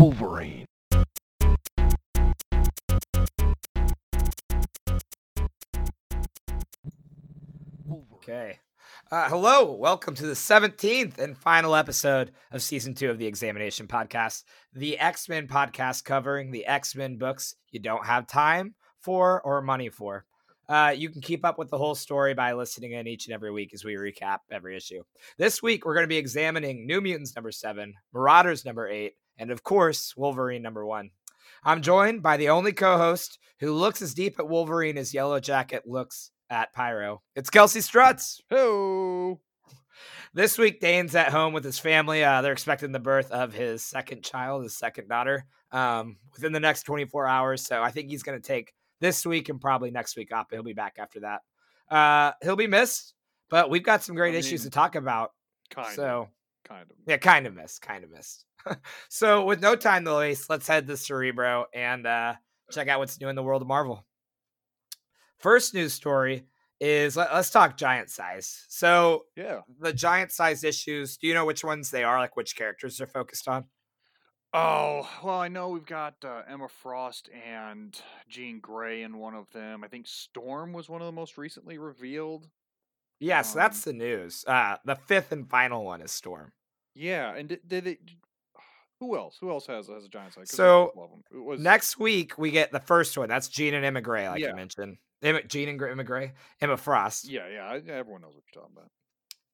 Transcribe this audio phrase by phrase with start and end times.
[0.00, 0.64] Wolverine.
[8.14, 8.58] Okay.
[9.12, 13.86] Uh, hello, welcome to the 17th and final episode of season two of the Examination
[13.86, 19.42] Podcast, the X Men podcast covering the X Men books you don't have time for
[19.42, 20.24] or money for.
[20.66, 23.50] Uh, you can keep up with the whole story by listening in each and every
[23.50, 25.02] week as we recap every issue.
[25.36, 29.50] This week, we're going to be examining New Mutants number seven, Marauders number eight, and
[29.50, 31.10] of course, Wolverine number one.
[31.64, 35.40] I'm joined by the only co host who looks as deep at Wolverine as Yellow
[35.40, 37.22] Jacket looks at Pyro.
[37.34, 38.40] It's Kelsey Struts.
[38.50, 39.40] Hello.
[40.32, 42.22] This week, Dane's at home with his family.
[42.22, 46.60] Uh, they're expecting the birth of his second child, his second daughter, um, within the
[46.60, 47.66] next 24 hours.
[47.66, 50.46] So I think he's going to take this week and probably next week off.
[50.48, 51.40] But he'll be back after that.
[51.94, 53.14] Uh, he'll be missed,
[53.48, 55.32] but we've got some great I issues to talk about.
[55.70, 56.28] Kind so.
[56.64, 56.96] Kind of.
[57.06, 58.44] yeah, kind of missed, kind of missed.
[59.08, 62.34] so with no time to waste, let's head to Cerebro and uh,
[62.70, 64.04] check out what's new in the world of Marvel.
[65.38, 66.46] First news story
[66.80, 68.64] is let, us talk giant size.
[68.68, 69.60] So Yeah.
[69.78, 72.18] the giant size issues, do you know which ones they are?
[72.18, 73.64] Like which characters they're focused on?
[74.52, 79.48] Oh, well, I know we've got uh, Emma Frost and Jean Grey in one of
[79.52, 79.84] them.
[79.84, 82.48] I think Storm was one of the most recently revealed.
[83.20, 84.44] Yeah, so that's Um, the news.
[84.46, 86.52] Uh, the fifth and final one is Storm.
[86.94, 87.98] Yeah, and did, did it?
[89.00, 89.36] Who else?
[89.40, 91.22] Who else has has a giant I So, love 'em.
[91.30, 93.28] It was Next week we get the first one.
[93.28, 94.50] That's Jean and Emma Gray, like Yeah.
[94.50, 94.98] I mentioned.
[95.22, 97.28] Emma, Jean and Emma Gray, Emma Frost.
[97.28, 97.78] Yeah, yeah.
[97.92, 98.90] Everyone knows what you're talking about.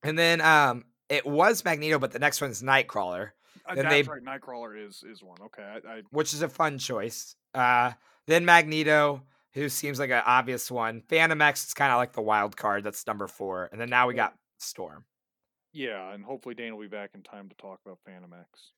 [0.02, 3.30] And then um, it was Magneto, but the next one's Nightcrawler.
[3.68, 4.22] Uh, Then that's they- right.
[4.22, 5.38] Nightcrawler is is one.
[5.46, 7.34] Okay, I, I which is a fun choice.
[7.54, 7.92] Uh,
[8.26, 9.22] then Magneto,
[9.56, 11.02] who seems like an obvious one.
[11.08, 12.84] Phantom X is kind of like the wild card.
[12.84, 13.68] That's number four.
[13.72, 15.04] And then now we got Storm.
[15.72, 18.72] yeah, and hopefully Dane will be back in time to talk about Phantom X.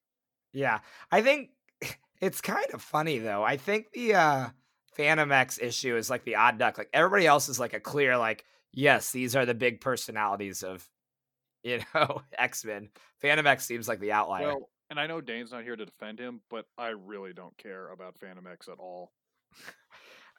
[0.52, 0.78] Yeah,
[1.10, 1.50] I think
[2.20, 3.42] it's kind of funny though.
[3.42, 4.46] I think the uh,
[4.94, 6.78] Phantom X issue is like the odd duck.
[6.78, 10.88] Like everybody else is like a clear like, yes, these are the big personalities of
[11.64, 12.88] you know X Men.
[13.20, 14.46] Phantom X seems like the outlier.
[14.46, 17.90] Well, and I know Dane's not here to defend him, but I really don't care
[17.90, 19.12] about Phantom X at all.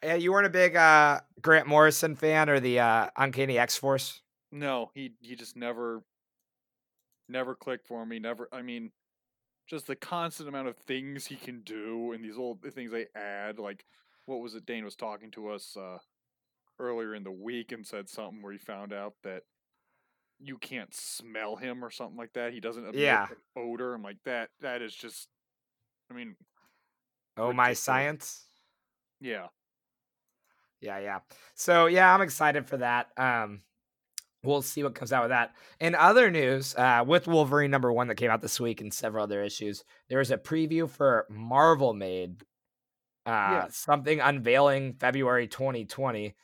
[0.04, 4.22] Yeah, you weren't a big uh, Grant Morrison fan or the uh, Uncanny X Force.
[4.52, 6.04] No, he he just never
[7.28, 8.20] never clicked for me.
[8.20, 8.92] Never I mean
[9.68, 13.60] just the constant amount of things he can do and these old things they add
[13.60, 13.86] like
[14.26, 16.00] what was it Dane was talking to us uh
[16.80, 19.44] earlier in the week and said something where he found out that
[20.40, 22.54] you can't smell him or something like that.
[22.54, 23.28] He doesn't Yeah.
[23.56, 23.94] odor.
[23.94, 25.28] I'm like that that is just
[26.10, 26.36] I mean,
[27.38, 28.46] Oh my science.
[29.20, 29.48] yeah.
[30.82, 31.20] Yeah, yeah.
[31.56, 33.08] So yeah, I'm excited for that.
[33.18, 33.62] Um,
[34.44, 35.54] we'll see what comes out with that.
[35.80, 39.24] In other news, uh, with Wolverine number one that came out this week and several
[39.24, 42.44] other issues, there was a preview for Marvel made
[43.26, 43.68] uh, Yeah.
[43.70, 46.36] something unveiling February 2020.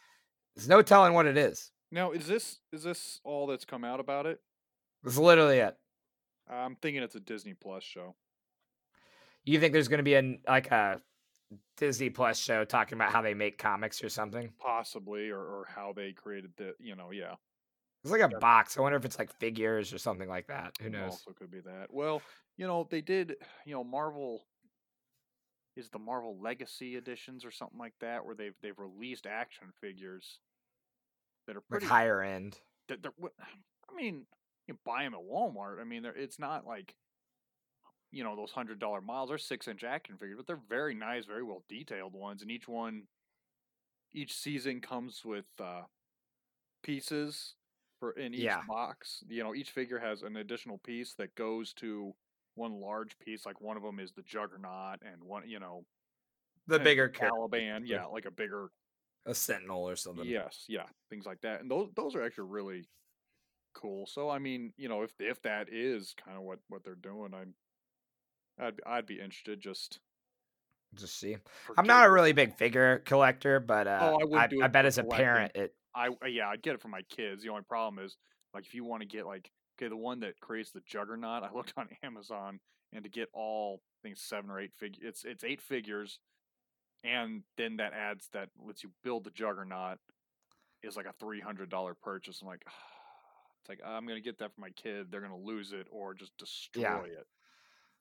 [0.56, 1.72] There's no telling what it is.
[1.92, 4.40] Now, is this is this all that's come out about it?
[5.06, 5.76] It's literally it.
[6.50, 8.16] I'm thinking it's a Disney Plus show.
[9.46, 11.02] You think there's going to be a like a
[11.78, 14.54] Disney Plus show talking about how they make comics or something?
[14.60, 17.36] possibly or, or how they created the you know yeah
[18.04, 18.38] It's like a Yeah.
[18.40, 18.78] box.
[18.78, 20.74] I wonder if it's like figures or something like that.
[20.82, 21.14] Who knows?
[21.14, 22.22] also could be that well
[22.58, 23.36] you know they did
[23.66, 24.48] you know marvel
[25.76, 30.40] is the marvel legacy editions or something like that where they've they've released action figures
[31.48, 32.60] that are Like pretty higher end.
[32.88, 33.14] that they're,
[33.90, 34.26] i mean
[34.68, 36.96] you buy them at walmart i mean they're, it's not like
[38.16, 41.26] you know those hundred dollar miles they're six inch action figures but they're very nice
[41.26, 43.04] very well detailed ones and each one
[44.14, 45.82] each season comes with uh
[46.82, 47.56] pieces
[48.00, 48.62] for in each Yeah.
[48.68, 52.14] box you know each figure has an additional piece that goes to
[52.56, 55.84] one large piece like one of them is the juggernaut and one you know
[56.68, 57.10] The bigger.
[57.10, 58.70] Caliban, yeah like a bigger
[59.26, 60.26] a sentinel or something.
[60.26, 62.88] Yes, yeah, things like that, and those those are actually really
[63.74, 64.06] cool.
[64.06, 67.34] So I mean, you know, if if that is kind of what what they're doing,
[67.34, 67.56] I'm
[68.60, 69.62] I'd I'd be interested.
[69.62, 70.00] Just
[70.94, 71.36] Just see.
[71.78, 74.98] I'm not a really big figure collector, but uh, Oh, I I, I bet as
[74.98, 75.16] a collecting.
[75.16, 77.44] parent, it I uh, yeah, I'd get it for my kids.
[77.44, 78.18] The only problem is
[78.54, 81.52] like if you want to get like okay, the one that creates the Juggernaut, I
[81.56, 82.60] looked on Amazon
[82.94, 86.20] and to get all I think seven or eight figures, it's it's eight figures,
[87.04, 90.00] and then that adds that lets you build the Juggernaut
[90.84, 92.42] is like a three hundred dollar purchase.
[92.42, 92.66] I'm like,
[93.62, 95.12] it's like I'm gonna get that for my kid.
[95.12, 97.02] They're gonna lose it or just destroy Yeah.
[97.20, 97.28] it.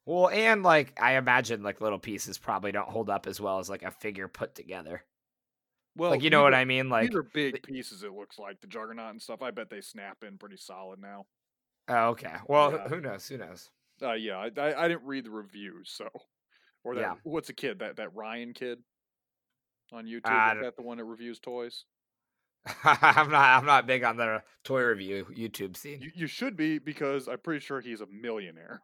[0.06, 3.69] Well, and like I imagine like little pieces probably don't hold up as well as
[3.71, 5.03] like a figure put together.
[5.97, 6.89] Well, like you know these what I mean?
[6.89, 8.03] Like these are big pieces.
[8.03, 9.43] It looks like the Juggernaut and stuff.
[9.43, 11.27] I bet they snap in pretty solid now.
[11.89, 12.35] oh, okay.
[12.49, 12.89] Well, Yeah.
[12.89, 13.29] who knows?
[13.29, 13.71] Who knows?
[14.03, 16.09] Uh, yeah, I, I I didn't read the reviews, so
[16.83, 17.15] Or that Yeah.
[17.23, 18.83] what's a kid that that Ryan kid
[19.93, 20.23] on YouTube?
[20.25, 21.85] I Is that the one that reviews toys?
[22.85, 23.59] I'm not.
[23.59, 26.00] I'm not big on the toy review YouTube scene.
[26.00, 28.83] You, you should be because I'm pretty sure he's a millionaire.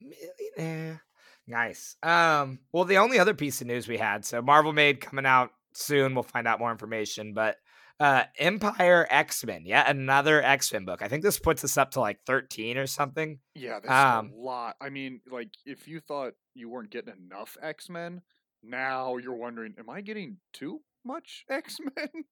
[0.00, 1.02] Millionaire.
[1.46, 1.96] Nice.
[2.02, 2.58] Um.
[2.72, 4.24] Well, the only other piece of news we had.
[4.24, 6.14] So Marvel made coming out soon.
[6.14, 7.34] We'll find out more information.
[7.34, 7.56] But
[8.00, 9.62] uh, Empire X Men.
[9.64, 11.02] Yeah, another X Men book.
[11.02, 13.38] I think this puts us up to like 13 or something.
[13.54, 14.76] Yeah, that's Um, a lot.
[14.80, 18.22] I mean, like if you thought you weren't getting enough X Men,
[18.62, 22.24] now you're wondering, am I getting too much X Men?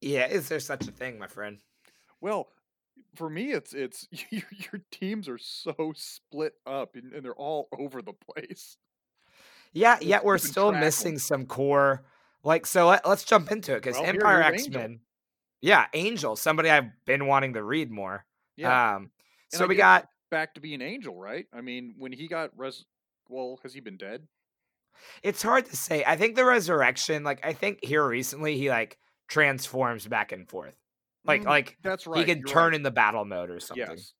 [0.00, 0.28] Yeah.
[0.28, 1.58] Is there such a thing, my friend?
[2.22, 2.48] Well,
[3.14, 7.68] for me, it's it's your, your teams are so split up and, and they're all
[7.78, 8.76] over the place.
[9.72, 9.96] Yeah.
[9.96, 12.04] It's Yet we're still missing some core.
[12.44, 12.88] Like so.
[12.88, 14.68] Let, let's jump into it because Well, Empire X.
[14.68, 15.00] Men.
[15.60, 16.34] Yeah, Angel.
[16.36, 18.24] Somebody I've been wanting to read more.
[18.56, 19.10] Yeah, Um.
[19.50, 21.46] So we got back to being Angel, right?
[21.52, 22.84] I mean, when he got res,
[23.28, 24.26] well, has he been dead?
[25.22, 26.04] It's hard to say.
[26.06, 28.98] I think the resurrection, like I think here recently, he like
[29.28, 30.76] transforms back and forth.
[31.24, 32.18] Like Mm, like that's right.
[32.18, 32.74] he can you're turn right.
[32.74, 33.86] in the battle mode or something.
[33.88, 34.12] Yes.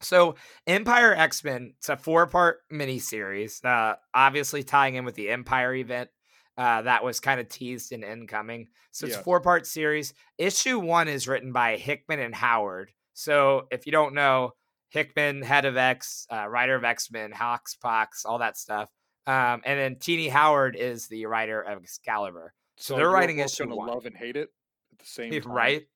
[0.00, 0.34] So
[0.66, 5.74] Empire X Men, it's a four part miniseries, uh, obviously tying in with the Empire
[5.74, 6.10] event.
[6.58, 8.68] Uh, that was kind of teased in incoming.
[8.90, 10.14] So it's a four part series.
[10.38, 12.92] Issue one is written by Hickman and Howard.
[13.12, 14.52] So if you don't know,
[14.88, 18.88] Hickman, head of X, uh, writer of X Men, HoX, PoX, all that stuff.
[19.26, 22.54] Um, and then Tini Howard is the writer of Excalibur.
[22.78, 23.88] So they're writing issue one.
[23.88, 24.50] love and hate it
[24.96, 25.86] at the same time, right?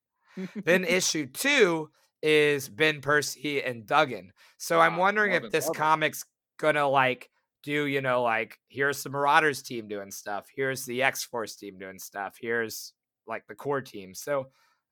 [0.64, 1.90] then issue two
[2.22, 4.32] is Ben Percy and Duggan.
[4.58, 6.24] So I'm Ah, wondering if this comic's
[6.58, 7.30] gonna like
[7.62, 11.78] do, you know, like here's the Marauders team doing stuff, here's the X Force team
[11.78, 12.92] doing stuff, here's
[13.26, 14.14] like the core team.
[14.14, 14.48] So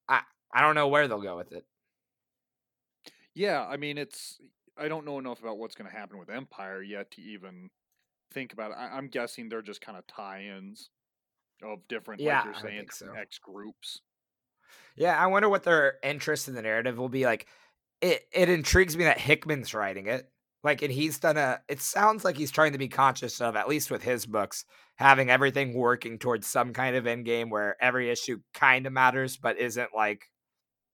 [0.08, 0.22] I
[0.52, 1.66] I don't know where they'll go with it.
[3.34, 4.40] Yeah, I mean, it's.
[4.76, 7.70] I don't know enough about what's going to happen with Empire yet to even
[8.32, 8.74] think about it.
[8.74, 10.90] I, I'm guessing they're just kind of tie-ins
[11.62, 13.20] of different, Yeah, like you're saying, so.
[13.20, 14.02] X groups.
[14.96, 17.24] Yeah, I wonder what their interest in the narrative will be.
[17.24, 17.48] Like,
[18.00, 20.30] it it intrigues me that Hickman's writing it.
[20.64, 21.62] Like, and he's done a.
[21.68, 24.64] It sounds like he's trying to be conscious of, at least with his books,
[24.96, 29.36] having everything working towards some kind of end game where every issue kind of matters,
[29.36, 30.26] but isn't like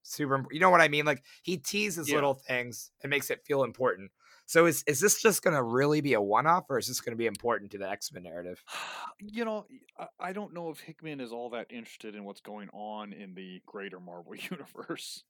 [0.02, 0.46] super.
[0.52, 1.06] You know what I mean?
[1.06, 2.14] Like, he teases Yeah.
[2.14, 4.12] little things and makes it feel important.
[4.46, 7.00] So is is this just going to really be a one off, or is this
[7.00, 8.62] going to be important to the X Men narrative?
[9.20, 9.67] You know,
[9.99, 13.35] I, I don't know if Hickman is all that interested in what's going on in
[13.35, 15.25] the greater Marvel universe.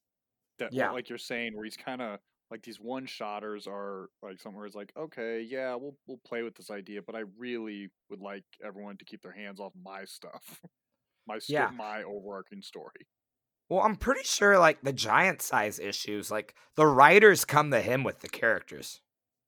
[0.58, 0.92] That, Yeah.
[0.92, 2.20] like you're saying, where he's kind of
[2.50, 6.56] like these one shotters are like somewhere it's like, okay, yeah, we'll we'll play with
[6.56, 10.60] this idea, but I really would like everyone to keep their hands off my stuff,
[11.26, 11.72] my Yeah.
[11.72, 13.08] my overarching story.
[13.68, 18.04] Well, I'm pretty sure like the giant size issues, like the writers come to him
[18.04, 19.00] with the characters.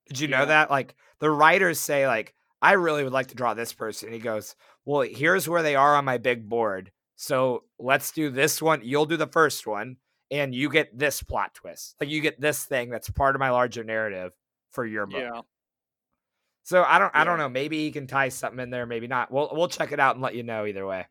[0.09, 0.71] Did you know that?
[0.71, 4.09] Like the writers say, like, I really would like to draw this person.
[4.09, 6.91] And he goes, Well, here's where they are on my big board.
[7.17, 8.81] So let's do this one.
[8.85, 9.97] You'll do the first one,
[10.31, 11.97] and you get this plot twist.
[12.01, 14.33] Like you get this thing that's part of my larger narrative
[14.71, 15.21] for your book.
[15.21, 15.41] Yeah,
[16.63, 17.49] So I don't I don't know.
[17.49, 19.31] Maybe he can tie something in there, maybe not.
[19.31, 21.07] We'll we'll check it out and let you know either way.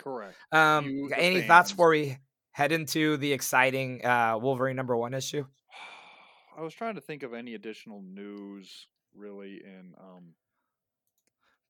[0.00, 0.36] Correct.
[0.52, 2.18] Um, You, any thoughts before we
[2.52, 5.44] head into the exciting uh, Wolverine number one issue?
[6.58, 10.34] I was trying to think of any additional news really in um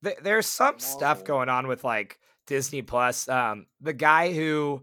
[0.03, 3.29] Th- There's some stuff going on with like Disney Plus.
[3.29, 4.83] Um, the guy who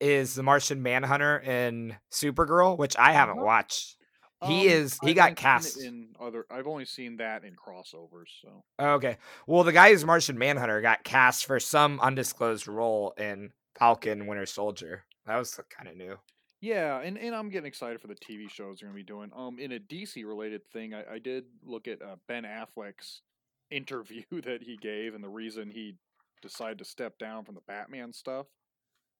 [0.00, 3.44] is the Martian Manhunter in Supergirl, which I haven't Uh-huh.
[3.46, 3.96] watched.
[4.46, 4.98] He um, is.
[5.02, 5.82] He I've got only seen it cast.
[5.82, 6.46] in other.
[6.50, 8.28] I've only seen that in crossovers.
[8.42, 9.18] So Okay.
[9.46, 14.46] Well, the guy who's Martian Manhunter got cast for some undisclosed role in Falcon Winter
[14.46, 15.04] Soldier.
[15.26, 16.18] That was kind of new.
[16.60, 19.30] yeah, and, and I'm getting excited for the TV shows they're gonna be doing.
[19.34, 23.22] Um, in a DC related thing, I, I did look at uh, Ben Affleck's
[23.70, 25.96] interview that he gave and the reason he
[26.42, 28.46] decided to step down from the Batman stuff.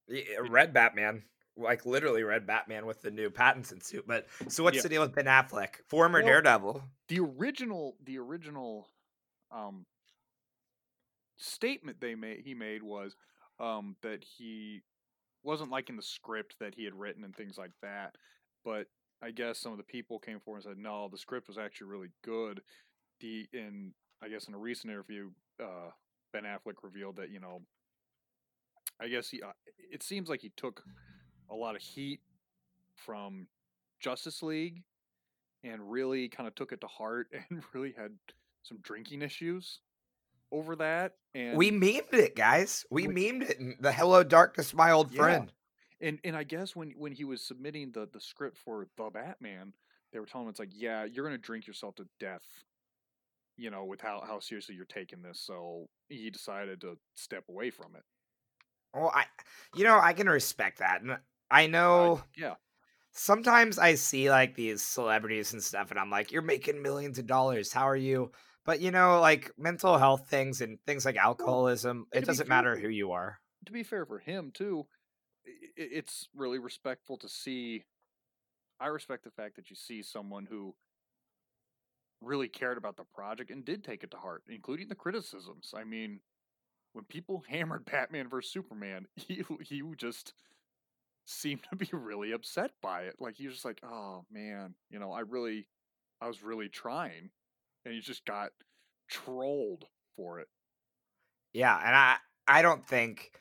[0.07, 1.23] Yeah, Red Batman,
[1.57, 4.05] like literally Red Batman with the new Pattinson suit.
[4.07, 4.81] But so what's Yeah.
[4.83, 6.83] the deal with Ben Affleck, former Well, Daredevil?
[7.07, 8.89] the original the original
[9.51, 9.85] um
[11.37, 13.15] statement they made he made was
[13.59, 14.81] um that he
[15.43, 18.15] wasn't liking the script that he had written and things like that
[18.63, 18.87] but
[19.21, 21.87] i guess some of the people came forward and said no the script was actually
[21.87, 22.61] really good
[23.19, 23.93] the in
[24.23, 25.29] i guess in a recent interview
[25.61, 25.89] uh
[26.33, 27.61] ben affleck revealed that you know
[29.01, 29.51] i guess he uh,
[29.91, 30.83] it seems like he took
[31.49, 32.19] a lot of heat
[32.95, 33.47] from
[33.99, 34.81] justice league
[35.63, 38.11] and really kind of took it to heart and really had
[38.63, 39.79] some drinking issues
[40.51, 41.13] over that.
[41.33, 42.85] And we memed it, guys.
[42.89, 43.59] We Which- memed it.
[43.59, 45.17] in The Hello Darkness, my old Yeah.
[45.21, 45.53] friend.
[46.01, 49.73] and and I guess when when he was submitting the the script for the Batman,
[50.11, 52.45] they were telling him it's like, yeah, you're gonna drink yourself to death
[53.57, 55.39] you know, with how how seriously you're taking this.
[55.39, 58.03] So he decided to step away from it.
[58.93, 59.25] Well, I,
[59.75, 61.17] you know, I can respect that, and
[61.55, 62.15] I know.
[62.17, 62.53] Uh, yeah.
[63.11, 67.27] Sometimes I see like these celebrities and stuff, and I'm like, "You're making millions of
[67.27, 67.71] dollars.
[67.71, 68.31] How are you?"
[68.65, 72.89] But you know, like mental health things and things like alcoholism, it doesn't matter who
[72.89, 73.39] you are.
[73.67, 74.85] To be fair for him too,
[75.77, 77.85] it's really respectful to see.
[78.81, 80.75] I respect the fact that you see someone who
[82.19, 85.73] really cared about the project and did take it to heart, including the criticisms.
[85.73, 86.19] I mean,
[86.91, 90.33] when people hammered Batman vs Superman, he he just
[91.25, 93.15] seemed to be really upset by it.
[93.19, 95.67] Like he was just like, "Oh man, you know, I really,
[96.21, 97.29] I was really trying,"
[97.83, 98.51] and he just got
[99.09, 100.47] trolled for it.
[101.53, 102.17] Yeah, and I
[102.47, 103.31] I don't think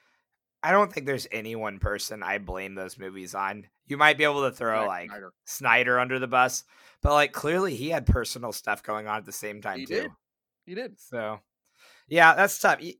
[0.62, 3.66] I don't think there's any one person I blame those movies on.
[3.86, 5.10] You might be able to throw like
[5.44, 6.00] Snyder.
[6.00, 6.64] Under the bus,
[7.02, 9.94] but like clearly he had personal stuff going on at the same time he too.
[9.94, 10.10] Did.
[10.64, 10.98] He did.
[10.98, 11.40] So,
[12.08, 12.80] yeah, that's tough.
[12.80, 12.98] E-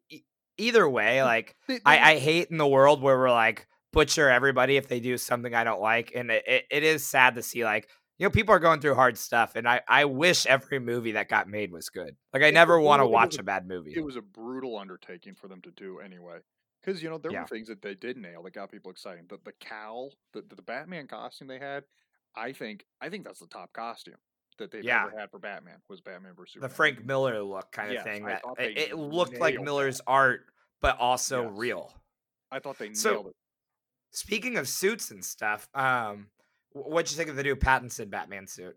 [0.58, 4.88] either way, like I, I hate in the world where we're like butcher everybody if
[4.88, 7.88] they do something I don't like, and it, it, it is sad to see like
[8.18, 11.28] you know people are going through hard stuff, and I I wish every movie that
[11.28, 12.16] got made was good.
[12.32, 13.94] Like I never want to watch a bad movie.
[13.94, 16.38] It was a brutal undertaking for them to do anyway.
[16.84, 17.42] Because you know there yeah.
[17.42, 19.28] were things that they did nail that got people excited.
[19.28, 21.84] The the cowl, the the Batman costume they had,
[22.36, 24.16] I think I think that's the top costume
[24.58, 25.06] that they've yeah.
[25.06, 26.70] ever had for Batman was Batman versus Superman.
[26.70, 28.24] The Frank Miller look kind of yes, thing.
[28.26, 30.04] That it, it, looked like Miller's that.
[30.06, 30.46] art,
[30.80, 31.52] but also yes.
[31.56, 31.92] real.
[32.52, 33.34] I thought they nailed so, it.
[34.14, 36.28] Speaking of suits and stuff, um,
[36.72, 38.76] what'd you think of the new Pattinson Batman suit?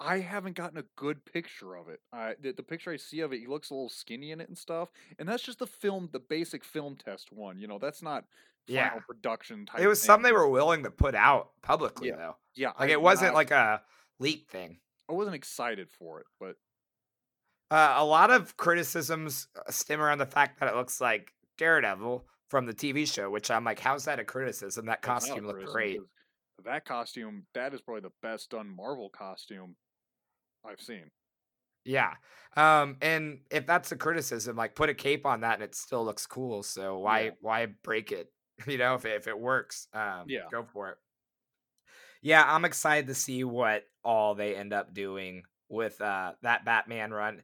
[0.00, 2.00] I haven't gotten a good picture of it.
[2.12, 4.48] I the, the, picture I see of it, he looks a little skinny in it
[4.48, 4.90] and stuff.
[5.20, 7.56] And that's just the film, the basic film test one.
[7.56, 8.24] You know, that's not
[8.66, 8.98] final yeah.
[9.06, 9.80] production type.
[9.80, 10.06] It was thing.
[10.06, 12.16] something they were willing to put out publicly, yeah.
[12.16, 12.36] though.
[12.56, 13.80] Yeah, like I, it wasn't not, like a
[14.18, 14.78] leak thing.
[15.08, 16.56] I wasn't excited for it, but
[17.70, 22.26] uh, a lot of criticisms uh, stem around the fact that it looks like Daredevil
[22.54, 24.86] from the TV show, which I'm like, how's that a criticism?
[24.86, 25.98] That costume looked great.
[26.64, 29.74] That costume, that is probably the best done Marvel costume
[30.64, 31.10] I've seen.
[31.84, 32.12] Yeah.
[32.56, 36.04] Um, and if that's a criticism, like put a cape on that and it still
[36.04, 36.62] looks cool.
[36.62, 37.30] So why yeah.
[37.40, 38.28] why break it?
[38.68, 40.98] You know, if it, if it works, um, yeah, go for it.
[42.22, 47.10] Yeah, I'm excited to see what all they end up doing with uh, that Batman
[47.10, 47.42] run.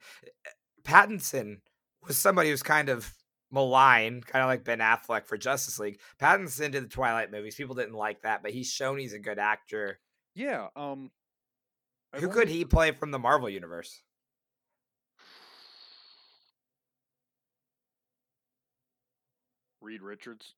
[0.85, 1.62] Pattinson
[2.07, 3.12] was somebody who's kind of
[3.50, 5.99] maligned, kind of like Ben Affleck for Justice League.
[6.21, 7.54] Pattinson did the Twilight movies.
[7.54, 9.99] People didn't like that, but he's shown he's a good actor.
[10.35, 10.69] Yeah.
[10.76, 11.11] Um,
[12.14, 14.02] who could he play from the Marvel universe?
[19.80, 20.54] Reed Richards.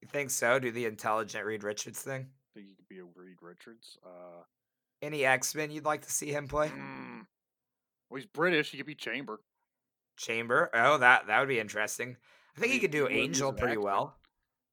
[0.00, 0.58] You think so?
[0.58, 2.26] Do the intelligent Reed Richards thing?
[2.28, 3.98] I Think he could be a Reed Richards?
[4.04, 4.42] Uh,
[5.00, 6.68] Any X Men you'd like to see him play?
[6.68, 7.26] Mm,
[8.10, 8.70] well, he's British.
[8.70, 9.40] He could be Chamber.
[10.22, 10.70] Chamber.
[10.72, 12.16] Oh, that that would be interesting.
[12.56, 14.14] I think he, could do Angel pretty well.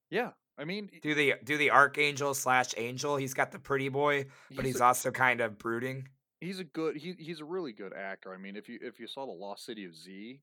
[0.09, 3.15] Yeah, I mean, do the do the archangel slash angel.
[3.15, 6.09] He's got the pretty boy, but he's, he's a, also kind of brooding.
[6.41, 6.97] He's a good.
[6.97, 8.33] He he's a really good actor.
[8.33, 10.41] I mean, if you if you saw the Lost City of Z,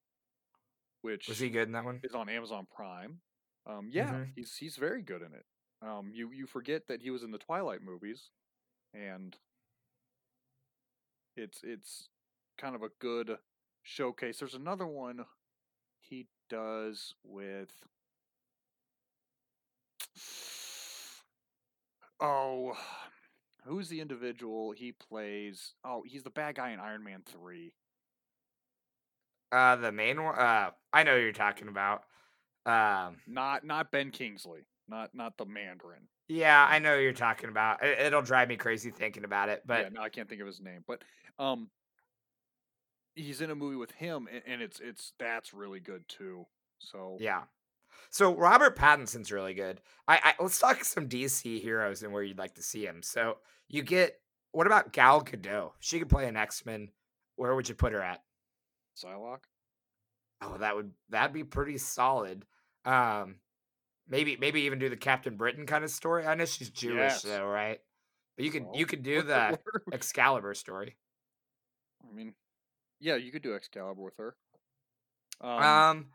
[1.03, 2.01] which was he good in that one?
[2.03, 3.19] Is on Amazon Prime.
[3.67, 4.31] Um, yeah, mm-hmm.
[4.35, 5.45] he's he's very good in it.
[5.83, 8.31] Um, you you forget that he was in the Twilight movies,
[8.95, 9.37] and
[11.37, 12.09] it's it's
[12.57, 13.37] kind of a good
[13.87, 14.39] showcase.
[14.39, 15.25] There's another one
[16.01, 17.71] he does with
[22.21, 22.77] Oh,
[23.65, 25.75] who's the individual he plays?
[25.85, 27.73] Oh, he's the bad guy in Iron Man 3.
[29.53, 32.03] Uh the main one uh I know you're talking about.
[32.65, 36.09] Um not not Ben Kingsley, not not the Mandarin.
[36.29, 37.85] Yeah, I know you're talking about.
[37.85, 40.47] It, will drive me crazy thinking about it, but yeah, no, I can't think of
[40.49, 40.83] his name.
[40.85, 41.03] But
[41.39, 41.69] um,
[43.17, 46.47] he's in a movie with him, and, and it's it's that's really good too.
[46.79, 47.43] So yeah,
[48.11, 49.81] so Robert Pattinson's really good.
[50.07, 53.03] I, I let's talk some DC heroes and where you'd like to see him.
[53.03, 54.21] So you get
[54.53, 55.73] what about Gal Gadot?
[55.81, 56.91] She could play an X Men.
[57.37, 58.23] Where would you put her at?
[58.97, 59.45] Psylocke.
[60.41, 62.45] Oh, that would that'd be pretty solid.
[62.85, 63.37] Um,
[64.09, 66.27] maybe maybe even do the Captain Britain kind of story.
[66.27, 67.23] I know she's Jewish yes.
[67.23, 67.81] though, right?
[68.37, 69.59] But you could so, you could do the
[69.93, 70.97] Excalibur story.
[72.09, 72.35] I mean,
[73.01, 74.37] yeah, you could do Excalibur with her.
[75.41, 76.07] Um, um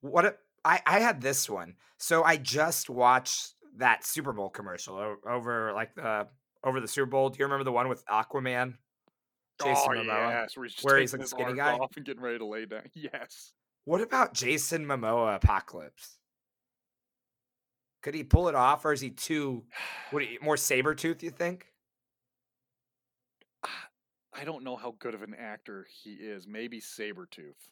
[0.00, 1.74] what I I had this one.
[1.98, 6.28] So I just watched that Super Bowl commercial over like the
[6.64, 7.28] over the Super Bowl.
[7.30, 8.74] Do you remember the one with Aquaman?
[9.62, 12.38] Jason oh, Momoa, yes, where he's, where he's like skinny guy off and getting ready
[12.38, 12.82] to lay down.
[12.94, 13.52] Yes.
[13.84, 16.18] What about Jason Momoa Apocalypse?
[18.02, 19.64] Could he pull it off, or is he too
[20.10, 20.22] what?
[20.42, 21.22] More Sabretooth?
[21.22, 21.66] You think?
[24.40, 26.46] I don't know how good of an actor he is.
[26.46, 27.68] Maybe Sabretooth.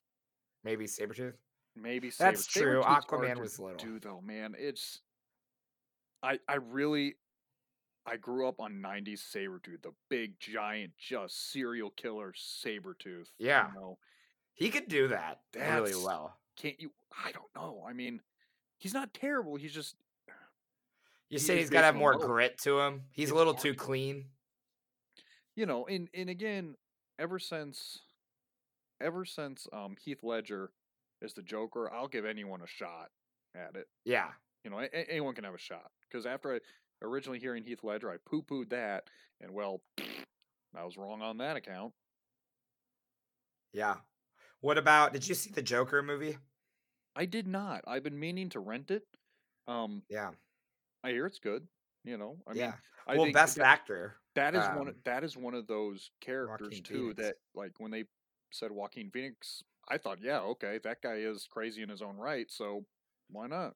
[0.64, 1.32] Maybe Sabretooth.
[1.74, 2.82] Maybe That's true.
[2.82, 3.76] Aquaman was little.
[3.78, 5.00] Do though, man, it's.
[6.22, 7.14] I I really,
[8.04, 13.28] I grew up on '90s Sabretooth, the big giant, just serial killer Sabretooth.
[13.38, 13.68] Yeah.
[13.68, 13.98] You know,
[14.54, 16.36] He could do that really well.
[16.56, 16.90] can't you?
[17.24, 17.84] I don't know.
[17.88, 18.20] I mean,
[18.76, 19.54] he's not terrible.
[19.54, 19.94] He's just
[21.30, 23.02] You He say he's got to have more grit to him.
[23.12, 24.24] He's It's a little hard too to- clean.
[25.58, 26.76] You know, and and again,
[27.18, 27.98] ever since,
[29.00, 30.70] ever since um Heath Ledger
[31.20, 33.10] is the Joker, I'll give anyone a shot
[33.56, 33.88] at it.
[34.04, 34.30] Yeah.
[34.62, 35.90] You know, a- anyone can have a shot.
[36.08, 36.60] Because after I
[37.02, 39.10] originally hearing Heath Ledger, I poo pooed that,
[39.40, 39.82] and well,
[40.76, 41.92] I was wrong on that account.
[43.72, 43.96] Yeah.
[44.60, 45.12] What about?
[45.12, 46.38] Did you see the Joker movie?
[47.16, 47.82] I did not.
[47.84, 49.02] I've been meaning to rent it.
[49.66, 50.30] Um, Yeah.
[51.02, 51.66] I hear it's good.
[52.04, 52.74] You know, I mean.
[53.08, 54.16] I well, best actor.
[54.34, 54.78] That is one.
[54.80, 56.94] um, of- That is one of those characters Joaquin too.
[56.94, 57.16] Phoenix.
[57.22, 58.04] That like when they
[58.50, 62.50] said Joaquin Phoenix, I thought, yeah, okay, that guy is crazy in his own right.
[62.50, 62.84] So
[63.30, 63.74] why not?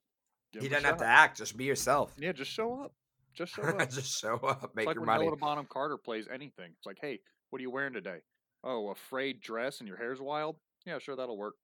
[0.53, 1.37] Give He doesn't have to act.
[1.37, 2.13] Just be yourself.
[2.19, 2.93] Yeah, just show up.
[3.33, 3.89] Just show up.
[3.89, 4.75] just show up.
[4.75, 5.25] Make it's like your when money.
[5.25, 6.71] Helena Bonham Carter plays anything.
[6.77, 8.19] It's like, hey, what are you wearing today?
[8.63, 10.57] Oh, a frayed dress and your hair's wild.
[10.85, 11.55] Yeah, sure, that'll work.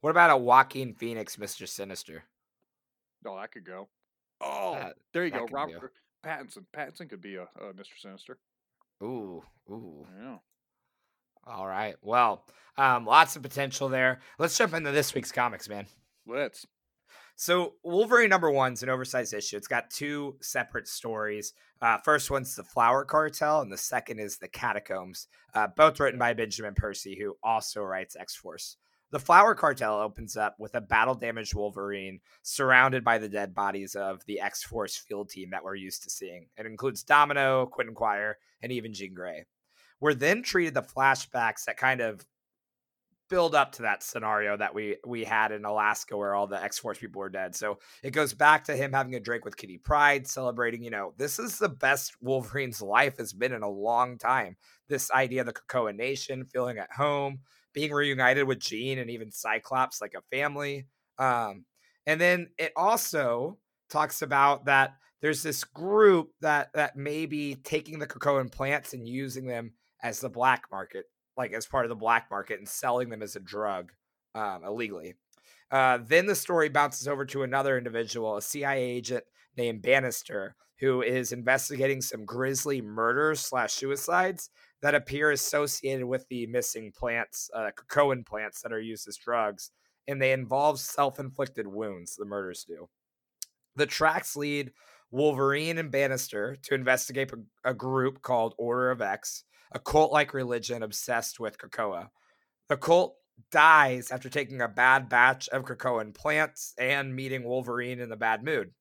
[0.00, 2.24] What about a Joaquin Phoenix, Mister Sinister?
[3.26, 3.88] Oh, that could go.
[4.44, 5.46] Oh, That- there you go.
[5.50, 5.92] Robert
[6.24, 6.64] Pattinson.
[6.74, 7.98] Pattinson could be a, a Mr.
[7.98, 8.38] Sinister.
[9.02, 10.06] Ooh, ooh.
[10.20, 10.38] Yeah.
[11.46, 11.96] All right.
[12.02, 12.46] Well,
[12.76, 14.20] um, lots of potential there.
[14.38, 15.86] Let's jump into this week's comics, man.
[16.26, 16.66] Let's.
[17.36, 19.56] So Wolverine number one's an oversized issue.
[19.56, 21.52] It's got two separate stories.
[21.82, 25.26] Uh, first one's the Flower Cartel, and the second is the Catacombs.
[25.52, 28.76] Uh, both written by Benjamin Percy, who also writes X Force.
[29.14, 33.94] The Flower Cartel opens up with a battle damaged Wolverine surrounded by the dead bodies
[33.94, 36.48] of the X Force field team that we're used to seeing.
[36.58, 39.44] It includes Domino, Quentin Quire, and even Jean Grey.
[40.00, 42.26] We're then treated the flashbacks that kind of
[43.30, 46.80] build up to that scenario that we we had in Alaska where all the X
[46.80, 47.54] Force people were dead.
[47.54, 51.14] So it goes back to him having a drink with Kitty Pryde, celebrating, you know,
[51.18, 54.56] this is the best Wolverine's life has been in a long time.
[54.88, 57.38] This idea of the Krakoa Nation, feeling at home,
[57.74, 60.86] being reunited with Jean and even Cyclops like a family.
[61.18, 61.64] Um,
[62.06, 63.58] and then it also
[63.90, 69.06] talks about that there's this group that that may be taking the Krakoan plants and
[69.06, 71.06] using them as the black market
[71.36, 73.92] like as part of the black market and selling them as a drug
[74.34, 75.14] um, illegally.
[75.70, 79.24] Uh, then the story bounces over to another individual, a CIA agent
[79.56, 84.50] named Bannister, who is investigating some grisly murders slash suicides
[84.84, 89.70] that appear associated with the missing plants, uh, Krakoan plants that are used as drugs,
[90.06, 92.16] and they involve self-inflicted wounds.
[92.16, 92.90] The murders do.
[93.76, 94.72] The tracks lead
[95.10, 100.34] Wolverine and Bannister to investigate a, a group called Order of X, a cult like
[100.34, 102.10] religion obsessed with Krakoa.
[102.68, 103.16] The cult
[103.50, 108.44] dies after taking a bad batch of Krakoan plants and meeting Wolverine in the bad
[108.44, 108.72] mood.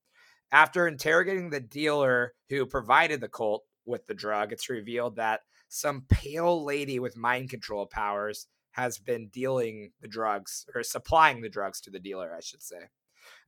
[0.51, 5.39] After interrogating the dealer who provided the cult with the drug, it's revealed that
[5.73, 11.49] some pale lady with mind control powers has been dealing the drugs or supplying the
[11.49, 12.89] drugs to the dealer, I should say.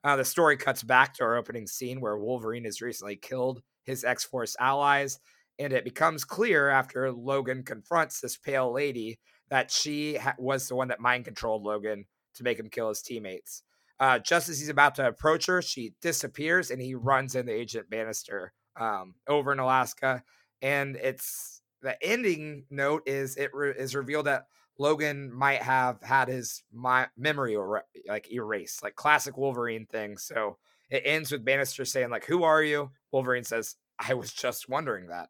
[0.04, 4.04] Uh, the story cuts back to our opening scene where Wolverine has recently killed his
[4.04, 5.20] X Force allies
[5.60, 10.76] and it becomes clear after Logan confronts this pale lady that she ha- was the
[10.76, 13.64] one that mind controlled Logan to make him kill his teammates.
[14.00, 17.90] Uh, just as he's about to approach her, she disappears and he runs into Agent
[17.90, 20.24] Bannister um, over in Alaska.
[20.62, 21.55] And it's
[21.86, 27.08] the ending note is it re- is revealed that Logan might have had his my
[27.16, 30.18] memory er- like erased, like classic Wolverine thing.
[30.18, 30.58] So
[30.90, 35.08] it ends with Bannister saying like, "Who are you?" Wolverine says, "I was just wondering
[35.08, 35.30] that."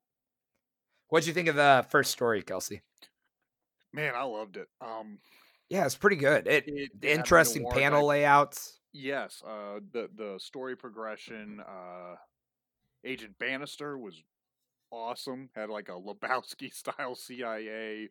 [1.10, 2.82] What'd you think of the first story, Kelsey?
[3.94, 4.68] Man, I loved it.
[4.82, 5.20] Um,
[5.70, 6.48] Yeah, it's pretty good.
[6.48, 8.80] It, it- interesting panel layouts.
[8.94, 11.60] Yes, uh, the the story progression.
[11.60, 12.16] Uh,
[13.04, 14.24] Agent Bannister was
[14.96, 15.50] awesome.
[15.56, 18.10] Had like a Lebowski style CIA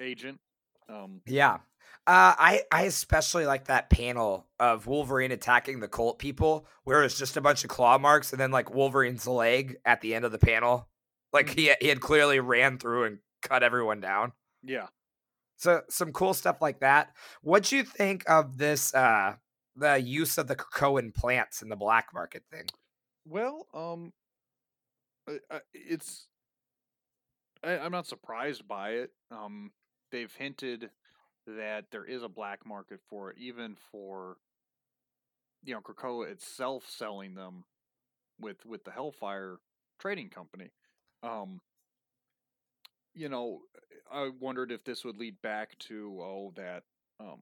[0.00, 0.40] agent.
[0.88, 1.58] Um, Yeah.
[2.06, 7.16] Uh, I I especially like that panel of Wolverine attacking the cult people, where it's
[7.16, 10.32] just a bunch of claw marks, and then like Wolverine's leg at the end of
[10.32, 10.88] the panel,
[11.32, 11.54] like Mhm.
[11.58, 14.32] he he had clearly ran through and cut everyone down.
[14.62, 14.88] yeah,
[15.56, 17.14] So some cool stuff like that.
[17.42, 18.94] What'd you think of this?
[18.94, 19.36] Uh,
[19.76, 22.66] the use of the Krakoan plants in the black market thing.
[23.26, 24.12] Well, um,
[25.72, 26.26] it's
[27.64, 29.10] I, I'm not surprised by it.
[29.30, 29.72] Um,
[30.12, 30.90] they've hinted
[31.46, 34.36] that there is a black market for it, even for
[35.64, 37.64] you know Krakoa itself selling them
[38.40, 39.58] with with the Hellfire
[39.98, 40.70] Trading Company.
[41.22, 41.60] Um,
[43.14, 43.60] you know,
[44.12, 46.82] I wondered if this would lead back to oh that
[47.20, 47.40] um,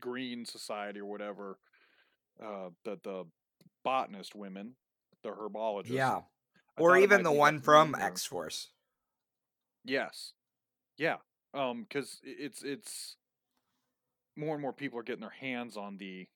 [0.00, 1.58] Green Society or whatever,
[2.42, 3.24] uh, the the
[3.84, 4.74] botanist women,
[5.22, 5.90] the herbologists.
[5.90, 6.20] Yeah,
[6.78, 8.68] or even the one from X Force.
[9.84, 10.32] Yes.
[10.96, 11.16] Yeah.
[11.54, 13.16] Um, because it's it's
[14.36, 16.26] more and more people are getting their hands on the,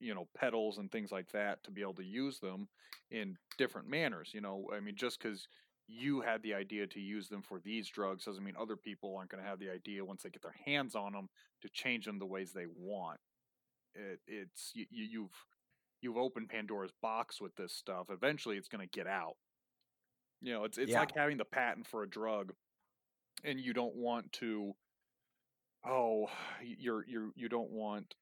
[0.00, 2.68] you know, pedals and things like that to be able to use them
[3.10, 4.30] in different manners.
[4.32, 5.48] You know, I mean, just because
[5.88, 9.30] you had the idea to use them for these drugs doesn't mean other people aren't
[9.30, 11.28] going to have the idea once they get their hands on them
[11.60, 13.18] to change them the ways they want.
[13.94, 15.44] It, it's you, you, you've
[16.00, 18.06] you've opened Pandora's box with this stuff.
[18.10, 19.36] Eventually, it's going to get out.
[20.42, 21.00] You know, it's it's Yeah.
[21.00, 22.52] like having the patent for a drug
[23.44, 24.74] and you don't want to
[25.84, 26.28] oh
[26.62, 28.14] you're you you don't want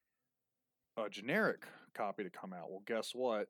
[0.96, 3.48] a generic copy to come out well guess what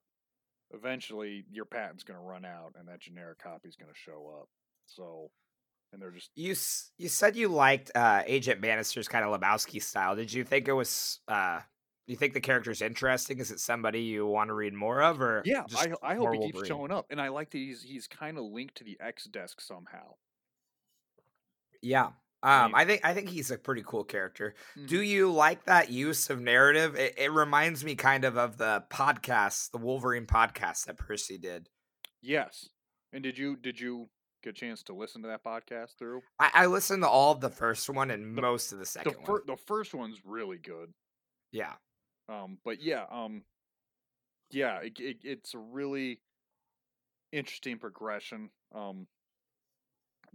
[0.72, 4.36] eventually your patent's going to run out and that generic copy is going to show
[4.40, 4.48] up
[4.86, 5.30] so
[5.92, 6.54] and they're just You
[6.98, 10.14] you said you liked uh, Agent Bannister's kind of Lebowski style.
[10.14, 11.18] Did you think it was?
[11.26, 11.60] Uh,
[12.10, 13.38] you think the character's interesting?
[13.38, 16.38] Is it somebody you want to read more of, or yeah i, I hope he
[16.40, 16.68] keeps Wolverine?
[16.68, 19.60] showing up and i like that he's he's kind of linked to the x desk
[19.60, 20.14] somehow
[21.82, 22.10] Yeah.
[22.42, 24.54] I Um, I think I think he's a pretty cool character.
[24.86, 25.06] Do Mhm.
[25.06, 26.96] you like that use of narrative?
[26.96, 31.68] It, it reminds me kind of of the podcast, the Wolverine podcast that Percy did.
[32.22, 32.68] yes
[33.12, 34.08] and did you did you
[34.42, 37.40] get a chance to listen to that podcast through I, I listened to all of
[37.40, 39.40] the first one and The- most of the the, second one.
[39.46, 40.92] the first one's really good
[41.52, 41.74] Yeah.
[42.30, 43.42] Um, but yeah, um,
[44.50, 46.20] yeah, it, it, it's a really
[47.32, 48.50] interesting progression.
[48.74, 49.06] Um,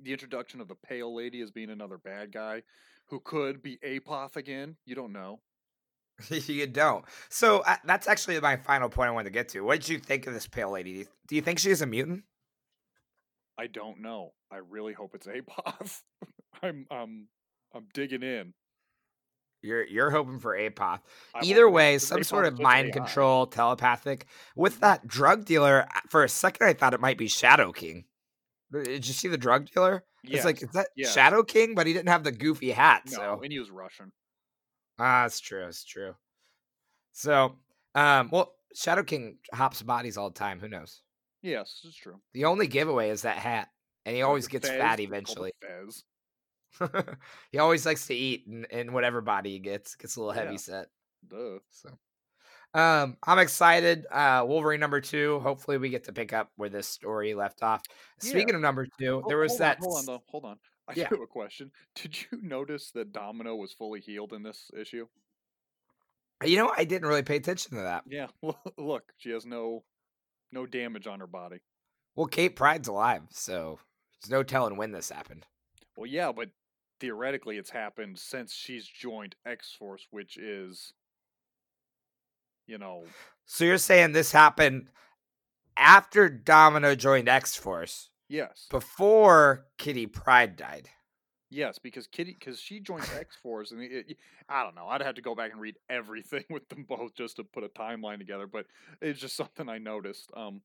[0.01, 2.63] the introduction of the Pale Lady as being another bad guy
[3.07, 4.75] who could be Apoth again.
[4.85, 5.39] You don't know.
[6.29, 7.05] you don't.
[7.29, 9.61] So uh, that's actually my final point I wanted to get to.
[9.61, 10.93] What did you think of this pale lady?
[10.93, 12.23] Do you, do you think she's a mutant?
[13.57, 14.33] I don't know.
[14.51, 16.01] I really hope it's Apoth.
[16.61, 17.27] I'm um
[17.73, 18.53] I'm digging in.
[19.65, 20.99] You're you're hoping for Apoth.
[21.33, 22.91] I Either way, some sort of mind AI.
[22.91, 24.27] control, telepathic.
[24.55, 28.05] With that drug dealer, for a second I thought it might be Shadow King.
[28.71, 30.03] Did you see the drug dealer?
[30.23, 31.13] It's like is that yes.
[31.13, 31.75] Shadow King?
[31.75, 33.03] But he didn't have the goofy hat.
[33.07, 34.11] No, So and he was Russian.
[34.99, 35.63] ah, that's true.
[35.65, 36.15] That's true.
[37.11, 37.55] So,
[37.93, 40.59] um, well, Shadow King hops bodies all the time.
[40.59, 41.01] Who knows?
[41.41, 42.19] Yes, it's true.
[42.33, 43.69] The only giveaway is that hat,
[44.05, 45.51] and he always gets fat it's called the eventually.
[45.61, 46.03] Fez.
[47.51, 50.53] he always likes to eat, and, and whatever body he gets gets a little heavy
[50.53, 50.57] Yeah.
[50.57, 50.87] set.
[51.27, 51.59] Duh.
[51.69, 51.89] So,
[52.73, 54.05] um, I'm excited.
[54.11, 55.39] Uh, Wolverine number two.
[55.39, 57.81] Hopefully, we get to pick up where this story left off.
[58.21, 58.29] Yeah.
[58.29, 59.77] Speaking of number two, there was hold that.
[59.77, 60.23] On, hold on, though.
[60.29, 60.57] Hold on.
[60.87, 61.07] I Yeah.
[61.09, 61.71] have a question.
[61.95, 65.07] Did you notice that Domino was fully healed in this issue?
[66.43, 68.03] You know, I didn't really pay attention to that.
[68.07, 68.27] Yeah.
[68.77, 69.83] Look, she has no
[70.51, 71.57] no damage on her body.
[72.15, 73.79] Well, Kate Pryde's alive, so
[74.21, 75.45] there's no telling when this happened.
[75.97, 76.49] Well, yeah, but
[76.99, 80.93] theoretically, it's happened since she's joined X Force, which is,
[82.67, 83.13] you know,
[83.45, 84.89] So you're saying this happened
[85.77, 90.89] after Domino joined X Force, yes, before Kitty Pryde died.
[91.49, 94.17] yes, because Kitty, because she joined X Force, and it, it-
[94.49, 97.37] I don't know, I'd have to go back and read everything with them both just
[97.37, 98.65] to put a timeline together, but
[99.01, 100.29] it's just something I noticed.
[100.35, 100.61] Um,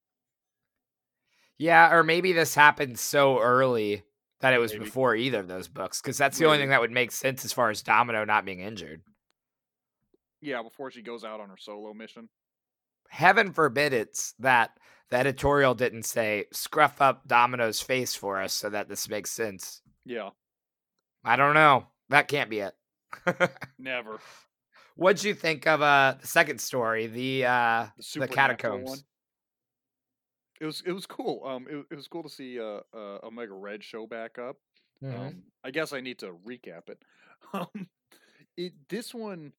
[1.58, 4.02] Yeah, or maybe this happened so early
[4.40, 4.84] that it was Maybe.
[4.84, 7.52] before either of those books, because that's the only thing that would make sense as
[7.52, 9.02] far as Domino not being injured.
[10.40, 12.28] yeah, before she goes out on her solo mission.
[13.10, 14.70] Heaven forbid it's that
[15.10, 19.82] the editorial didn't say scruff up Domino's face for us so that this makes sense.
[20.04, 20.30] Yeah,
[21.24, 21.86] I don't know.
[22.08, 22.74] That can't be it.
[23.78, 24.20] never.
[24.96, 28.88] What'd you think of uh the second story, the uh the, the catacombs?
[28.90, 28.98] One.
[30.60, 31.42] It was it was cool.
[31.44, 34.56] Um, it, it was cool to see uh, uh Omega Red show back up.
[35.02, 35.18] Mhm.
[35.18, 37.02] Um, I guess I need to recap it.
[37.54, 37.88] Um,
[38.58, 39.54] it this one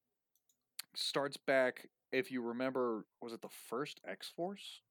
[0.95, 1.87] starts back.
[2.11, 4.81] If you remember, was it the first X Force?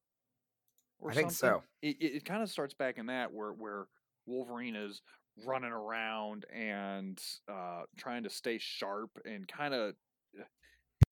[1.09, 1.63] I think so.
[1.83, 3.87] It it, it kind of starts back in that where where
[4.27, 5.03] Wolverine is
[5.47, 9.95] running around and uh, trying to stay sharp and kind of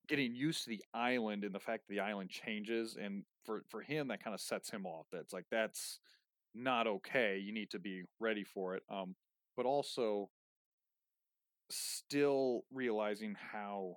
[0.09, 3.81] getting used to the island and the fact that the island changes and for for
[3.83, 6.01] him that kind of sets him off that's like that's
[6.55, 9.15] not okay you need to be ready for it um
[9.57, 10.31] but also
[11.71, 13.97] still realizing how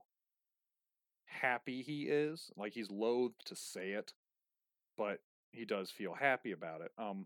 [1.26, 4.14] happy he is like he's loath to say it
[4.98, 5.20] but
[5.52, 7.26] he does feel happy about it um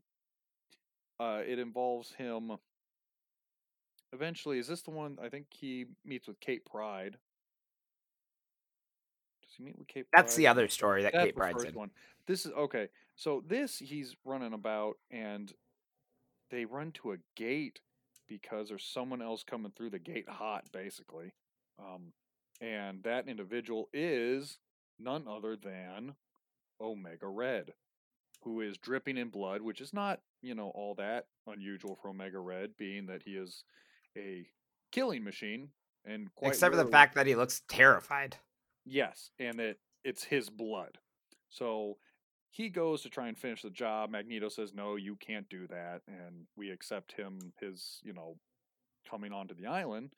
[1.19, 2.51] uh it involves him
[4.13, 7.17] eventually is this the one i think he meets with kate pryde
[9.57, 11.67] he meet with kate That's pryde the other story that that's Kate the Pryde's first
[11.67, 11.73] in.
[11.73, 11.91] one.
[12.27, 12.89] This is okay.
[13.15, 15.51] So this he's running about and
[16.51, 17.79] they run to a gate
[18.27, 21.33] because there's someone else coming through the gate hot, basically.
[21.79, 22.13] Um,
[22.61, 24.59] and that individual is
[24.99, 26.15] none other than
[26.81, 27.73] Omega Red,
[28.43, 32.39] who is dripping in blood, which is not, you know, all that unusual for Omega
[32.39, 33.63] Red, being that he is
[34.17, 34.45] a
[34.91, 35.69] killing machine
[36.05, 38.37] and quite Except for the fact that he looks terrified.
[38.85, 40.97] Yes, and that it's his blood.
[41.49, 41.97] So
[42.51, 44.11] he goes to try and finish the job.
[44.11, 48.37] Magneto says, "No, you can't do that," and we accept him his, you know,
[49.09, 50.13] coming onto the island.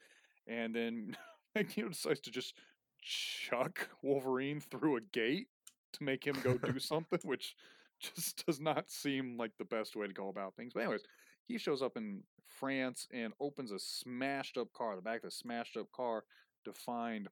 [0.47, 1.17] And then
[1.55, 2.55] Magneto decides to just
[3.01, 5.47] chuck Wolverine through a gate
[5.93, 7.55] to make him go do something, which
[7.99, 10.73] just does not seem like the best way to go about things.
[10.73, 11.03] But anyways,
[11.45, 15.31] he shows up in France and opens a smashed up car, the back of the
[15.31, 16.23] smashed up car,
[16.65, 17.29] to find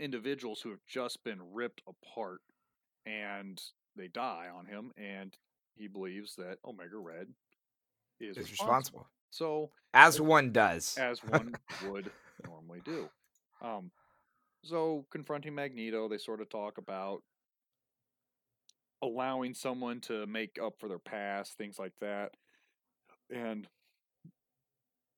[0.00, 2.40] individuals who have just been ripped apart
[3.06, 3.60] and
[3.96, 5.36] they die on him and
[5.74, 7.28] he believes that Omega Red
[8.20, 8.64] is responsible.
[8.66, 9.08] responsible.
[9.30, 10.96] So As one does.
[10.98, 11.54] as one
[11.86, 12.10] would
[12.46, 13.08] normally do.
[13.62, 13.90] Um,
[14.64, 17.22] so confronting Magneto, they sort of talk about
[19.02, 22.32] allowing someone to make up for their past, things like that,
[23.30, 23.68] and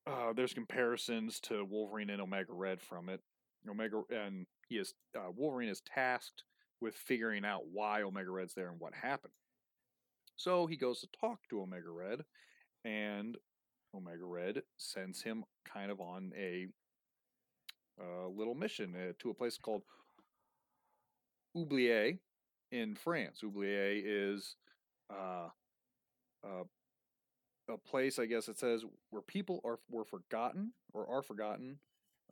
[0.07, 3.21] uh, there's comparisons to Wolverine and Omega Red from it.
[3.69, 6.45] Omega and he is uh, Wolverine is tasked
[6.81, 9.35] with figuring out why Omega Red's there and what happened.
[10.37, 12.21] So he goes to talk to Omega Red,
[12.85, 13.37] and
[13.95, 16.69] Omega Red sends him kind of on a
[18.01, 19.83] uh, little mission uh, to a place called
[21.55, 22.19] Oublier
[22.73, 23.41] in France.
[23.45, 24.57] Oublier is
[25.13, 25.49] uh,
[26.43, 26.65] uh,
[27.69, 31.81] a place, I guess it says, where people are were forgotten or are forgotten.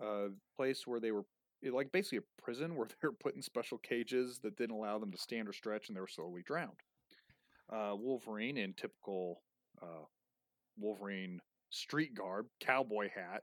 [0.01, 1.25] A place where they were
[1.63, 5.13] like basically a prison where they were put in special cages that didn't allow them
[5.13, 6.81] to stand or stretch, and they were slowly drowned.
[7.71, 9.43] Uh, Wolverine in typical
[9.83, 10.05] uh,
[10.79, 11.41] Wolverine
[11.71, 13.43] street garb, cowboy hat,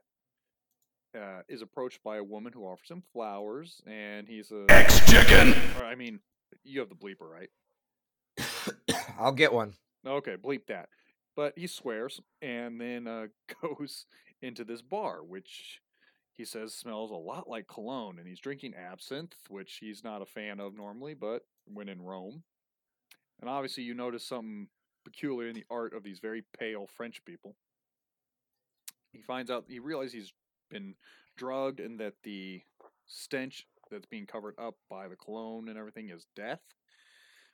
[1.16, 4.66] uh, is approached by a woman who offers him flowers, and he's a.
[4.68, 5.54] Ex chicken.
[5.82, 6.20] I mean,
[6.64, 7.48] you have the bleeper, right?
[9.18, 9.74] I'll get one.
[10.06, 10.88] Okay, bleep that.
[11.34, 13.26] But he swears and then uh,
[13.62, 14.06] goes
[14.42, 15.80] into this bar, which
[16.36, 20.26] he says smells a lot like cologne, and he's drinking absinthe, which he's not a
[20.26, 22.42] fan of normally, but when in Rome.
[23.40, 24.68] And obviously, you notice something
[25.04, 27.54] peculiar in the art of these very pale French people.
[29.12, 30.32] He finds out, he realizes he's
[30.70, 30.94] been
[31.36, 32.62] drugged and that the
[33.06, 36.60] stench that's being covered up by the cologne and everything is death.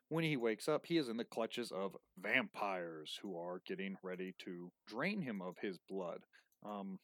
[0.08, 4.34] When he wakes up, he is in the clutches of vampires who are getting ready
[4.44, 6.20] to drain him of his blood.
[6.64, 6.98] Um,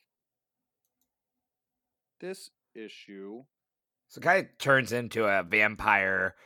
[2.21, 3.45] this issue,
[4.09, 6.37] So it kind of turns into a vampire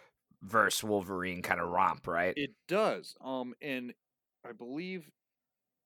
[0.43, 2.37] versus Wolverine kind of romp, right?
[2.37, 3.17] it does.
[3.21, 3.95] Um, and
[4.45, 5.11] I believe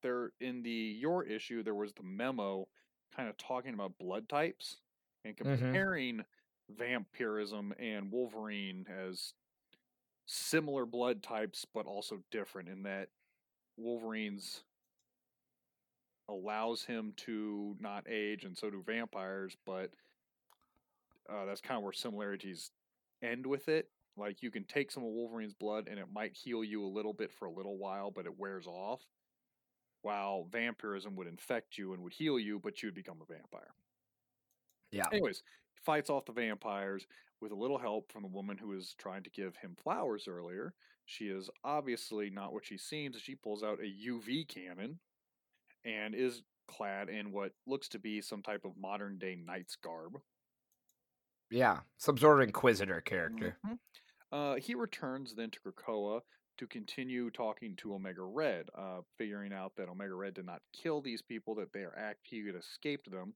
[0.03, 2.67] there in the your issue there was the memo
[3.15, 4.81] kind of talking about blood types
[5.25, 5.87] and Mhm.
[5.87, 6.25] comparing
[6.69, 9.33] vampirism and Wolverine as
[10.25, 13.09] similar blood types, but also different in that
[13.77, 14.63] Wolverine's
[16.29, 19.55] allows him to not age, and so do vampires.
[19.65, 19.91] But
[21.29, 22.71] uh, that's kind of where similarities
[23.21, 23.89] end with it.
[24.17, 27.13] Like you can take some of Wolverine's blood, and it might heal you a little
[27.13, 29.01] bit for a little while, but it wears off.
[30.01, 33.73] While vampirism would infect you and would heal you, but you'd become a vampire.
[34.91, 35.05] Yeah.
[35.11, 35.43] Anyways,
[35.83, 37.05] fights off the vampires
[37.41, 40.73] with a little help from the woman who was trying to give him flowers earlier.
[41.05, 43.19] She is obviously not what she seems.
[43.19, 44.99] She pulls out a UV cannon
[45.85, 50.21] and is clad in what looks to be some type of modern day knight's garb.
[51.49, 51.81] Yeah.
[51.97, 53.57] Some sort of Inquisitor character.
[53.65, 53.79] Mhm.
[54.31, 56.23] Uh, he returns then to Krakoa
[56.57, 61.01] to continue talking to Omega Red, uh, figuring out that Omega Red did not kill
[61.01, 63.35] these people; that they are act he had escaped them,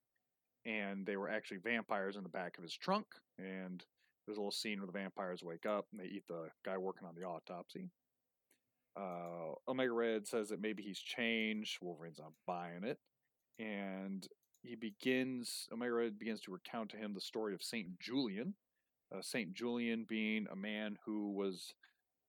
[0.66, 3.08] and they were actually vampires in the back of his trunk.
[3.38, 3.86] And
[4.26, 7.08] there's a little scene where the vampires wake up and they eat the guy working
[7.08, 7.92] on the autopsy.
[8.98, 11.78] Uh, Omega Red says that maybe he's changed.
[11.82, 13.00] Wolverine's not buying it,
[13.60, 14.28] and
[14.64, 15.68] he begins.
[15.72, 18.54] Omega Red begins to recount to him the story of Saint Julian,
[19.16, 21.74] uh, Saint Julian being a man who was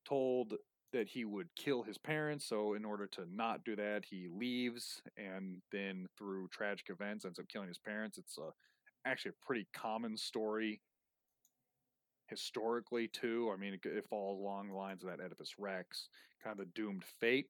[0.06, 0.54] told
[0.92, 2.44] that he would kill his parents.
[2.44, 7.38] So, in order to not do that, he leaves and then, through tragic events, ends
[7.38, 8.18] up killing his parents.
[8.18, 8.50] It's a,
[9.08, 10.80] actually a pretty common story
[12.32, 13.50] historically, too.
[13.52, 16.08] I mean, it, it falls along the lines of that Oedipus Rex,
[16.42, 17.46] kind of the doomed fate.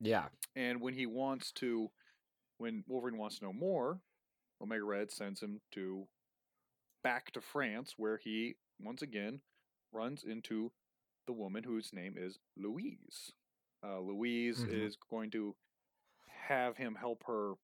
[0.00, 0.24] Yeah.
[0.56, 1.90] And when he wants to,
[2.56, 4.00] when Wolverine wants to know more,
[4.62, 6.08] Omega Red sends him to
[7.04, 9.40] back to France, where he once again
[9.92, 10.72] runs into
[11.26, 13.32] the woman whose name is Louise.
[13.84, 14.72] Uh, Louise Mhm.
[14.72, 15.54] is going to
[16.48, 17.54] have him help her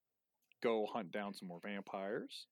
[0.62, 2.46] go hunt down some more vampires,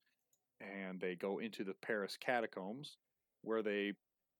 [0.60, 2.96] and they go into the Paris catacombs,
[3.42, 3.92] where they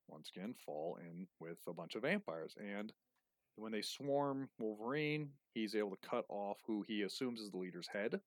[0.09, 2.55] once again fall in with a bunch of vampires.
[2.59, 2.93] And
[3.57, 7.89] when they swarm Wolverine, he's able to cut off who he assumes is the leader's
[7.89, 8.21] head,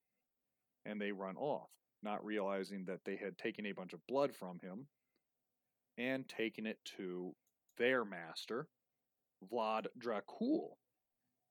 [0.85, 1.69] and they run off,
[2.03, 4.87] not realizing that they had taken a bunch of blood from him
[5.97, 7.33] and taken it to
[7.77, 8.67] their master,
[9.51, 10.75] Vlad Dracul,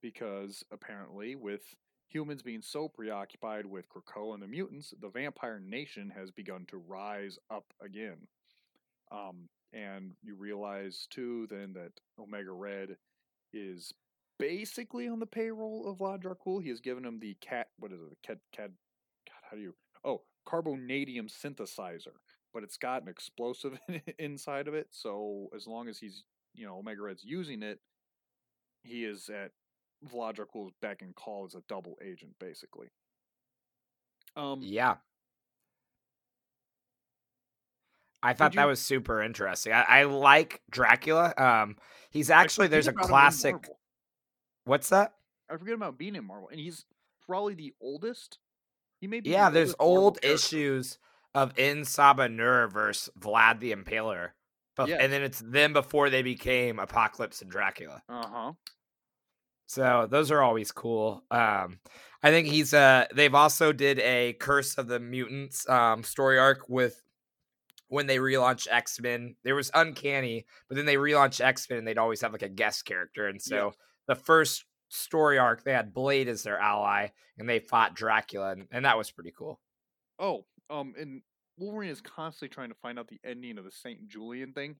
[0.02, 1.62] because apparently, with
[2.08, 6.76] humans being so preoccupied with Krakoa and the mutants, the vampire nation has begun to
[6.76, 8.28] rise up again.
[9.14, 12.96] Um, and you realize too then that Omega Red
[13.52, 13.92] is
[14.38, 16.62] basically on the payroll of Vlad Dracul.
[16.62, 17.68] He has given him the cat.
[17.78, 18.10] What is it?
[18.10, 18.38] The cat.
[18.52, 18.70] Cat.
[19.26, 19.74] God, how do you?
[20.04, 22.14] Oh, carbonadium synthesizer.
[22.52, 23.78] But it's got an explosive
[24.18, 24.88] inside of it.
[24.90, 26.24] So as long as he's,
[26.54, 27.80] you know, Omega Red's using it,
[28.84, 29.50] he is at
[30.12, 32.88] Vlad Dracul's beck and call as a double agent, basically.
[34.36, 34.60] Um.
[34.62, 34.96] Yeah.
[38.24, 39.72] I thought you, that was super interesting.
[39.72, 41.34] I, I, like Dracula.
[41.36, 41.76] Um,
[42.10, 43.56] he's actually there's a classic.
[44.64, 45.12] What's that?
[45.50, 46.86] I forget about being in Marvel, and he's
[47.26, 48.38] probably the oldest.
[49.00, 49.30] He may be.
[49.30, 50.98] Yeah, the there's old issues
[51.34, 54.30] of En Sabah Nur versus Vlad the Impaler,
[54.74, 58.02] but and then it's them before they became Apocalypse and Dracula.
[58.08, 58.52] Uh huh.
[59.66, 61.24] So those are always cool.
[61.30, 61.78] Um,
[62.22, 66.68] I think he's uh they've also did a Curse of the Mutants um story arc
[66.70, 67.03] with
[67.94, 69.36] when they relaunched X Men.
[69.44, 72.48] There was Uncanny, but then they relaunched X Men and they'd always have like a
[72.48, 73.28] guest character.
[73.28, 73.70] And so yeah.
[74.08, 78.66] the first story arc, they had Blade as their ally and they fought Dracula, and,
[78.72, 79.60] and that was pretty cool.
[80.18, 81.22] Oh, um, and
[81.56, 84.76] Wolverine is constantly trying to find out the ending of the Saint Julian thing.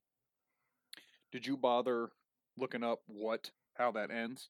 [1.31, 2.11] Did you bother
[2.59, 4.49] looking up what how that ends?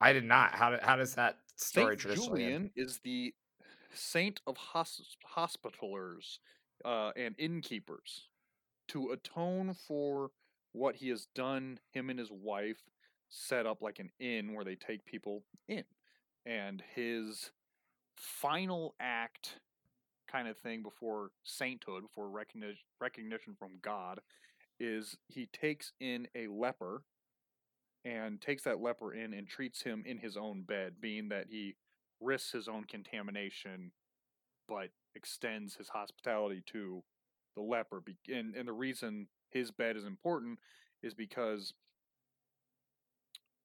[0.00, 0.54] I did not.
[0.54, 2.70] How, how does that story Saint traditionally Julian end?
[2.74, 3.32] is the
[3.94, 6.40] saint of hosp- hospitalers
[6.84, 8.28] uh, and innkeepers
[8.88, 10.30] to atone for
[10.72, 11.78] what he has done.
[11.92, 12.82] Him and his wife
[13.28, 15.84] set up like an inn where they take people in,
[16.44, 17.50] and his
[18.16, 19.58] final act
[20.30, 24.20] kind of thing before sainthood, before recognition recognition from God,
[24.80, 27.02] is he takes in a leper
[28.04, 31.74] and takes that leper in and treats him in his own bed, being that he
[32.20, 33.92] risks his own contamination,
[34.72, 37.02] but extends his hospitality to
[37.56, 38.02] the leper.
[38.32, 40.58] And, and the reason his bed is important
[41.02, 41.74] is because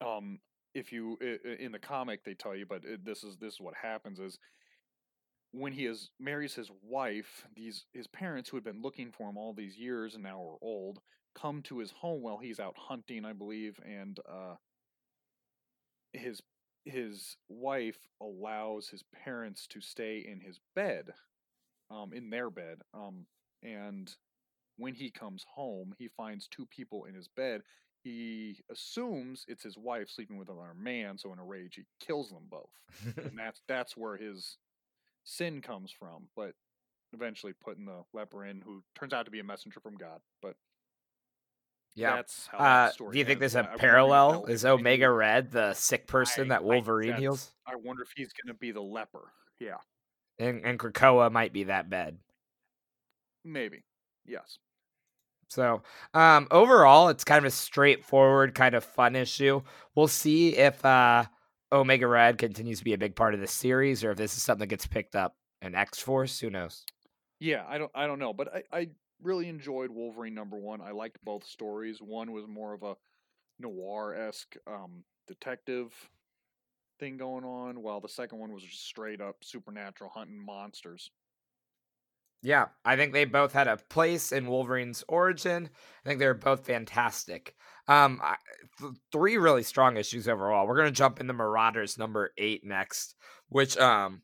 [0.06, 0.40] um,
[0.74, 1.18] if you
[1.60, 4.38] in the comic they tell you, but this is this is what happens is
[5.52, 9.38] when he is marries his wife, these his parents who had been looking for him
[9.38, 11.00] all these years and now are old
[11.36, 14.56] come to his home while he's out hunting, I believe, and uh,
[16.14, 16.42] his
[16.88, 21.14] his wife allows his parents to stay in his bed
[21.90, 22.80] um, in their bed.
[22.94, 23.26] Um,
[23.64, 24.14] and
[24.78, 27.62] when he comes home, he finds two people in his bed.
[28.04, 32.30] He assumes it's his wife sleeping with another man, so in a rage he kills
[32.30, 32.70] them both.
[33.18, 34.58] and that's that's where his
[35.24, 36.28] sin comes from.
[36.36, 36.54] But
[37.14, 40.20] eventually putting the leper in, who turns out to be a messenger from God.
[40.42, 40.56] But
[41.98, 42.22] yeah.
[42.58, 44.46] Uh, do you think there's a parallel?
[44.46, 47.52] Is Omega Red the sick person I, that Wolverine I, heals?
[47.66, 49.32] I wonder if he's going to be the leper.
[49.60, 49.78] Yeah
[50.40, 52.18] and and Krakoa might be that bed.
[53.44, 53.84] Maybe,
[54.26, 54.60] yes.
[55.50, 55.82] So,
[56.14, 59.62] um, overall, it's kind of a straightforward, kind of fun issue.
[59.96, 61.24] We'll see if uh,
[61.72, 64.44] Omega Red continues to be a big part of the series, or if this is
[64.44, 66.40] something that gets picked up in X Force.
[66.40, 66.84] Who knows?
[67.40, 68.90] Yeah, I don't, I don't know, but I, I
[69.22, 70.82] really enjoyed Wolverine number one.
[70.82, 72.00] I liked both stories.
[72.00, 72.96] One was more of a
[73.60, 75.92] noir esque um, detective
[77.00, 81.12] thing going on, while the second one was just straight up supernatural hunting monsters.
[82.44, 85.70] Yeah, I think they both had a place in Wolverine's origin.
[86.06, 87.56] I think they're both fantastic.
[87.88, 88.36] Um, I,
[88.80, 90.68] th- three really strong issues overall.
[90.68, 93.16] We're gonna jump into Marauders number eight next,
[93.50, 94.22] which um,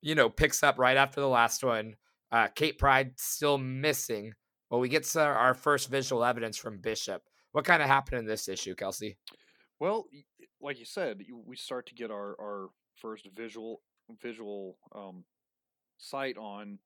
[0.00, 1.94] you know, picks up right after the last one.
[2.32, 4.32] Uh, Kate Pryde still missing,
[4.70, 7.22] but we get our first visual evidence from Bishop.
[7.52, 9.18] What kind of happened in this issue, Kelsey?
[9.78, 10.06] Well,
[10.60, 13.82] like you said, we start to get our our first visual
[14.22, 15.24] visual um,
[15.98, 16.78] sight on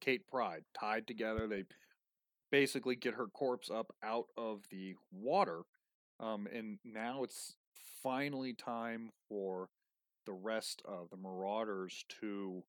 [0.00, 1.48] Kate Pryde tied together.
[1.48, 1.64] They
[2.52, 5.62] basically get her corpse up out of the water,
[6.20, 7.56] um, and now it's
[8.02, 9.68] finally time for
[10.24, 12.62] the rest of the Marauders to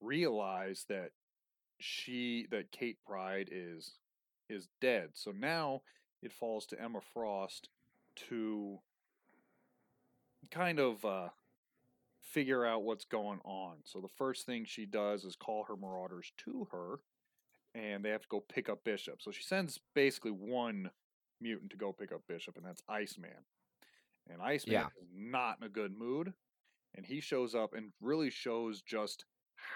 [0.00, 1.10] realize that
[1.80, 3.94] she that Kate Pryde is
[4.48, 5.10] is dead.
[5.14, 5.82] So now
[6.22, 7.68] it falls to Emma Frost
[8.28, 8.78] to
[10.50, 11.28] kind of uh,
[12.20, 13.76] figure out what's going on.
[13.84, 17.00] So the first thing she does is call her marauders to her,
[17.74, 19.20] and they have to go pick up Bishop.
[19.22, 20.90] So she sends basically one
[21.40, 23.44] mutant to go pick up Bishop, and that's Iceman.
[24.30, 24.86] And Iceman Yeah.
[25.00, 26.32] is not in a good mood,
[26.94, 29.24] and he shows up and really shows just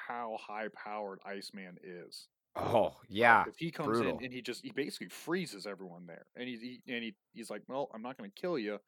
[0.07, 2.28] how high powered Iceman is.
[2.55, 4.18] Oh yeah, if he comes brutal.
[4.18, 7.49] in and he just he basically freezes everyone there, and he, he and he he's
[7.49, 8.78] like, "Well, I'm not going to kill you,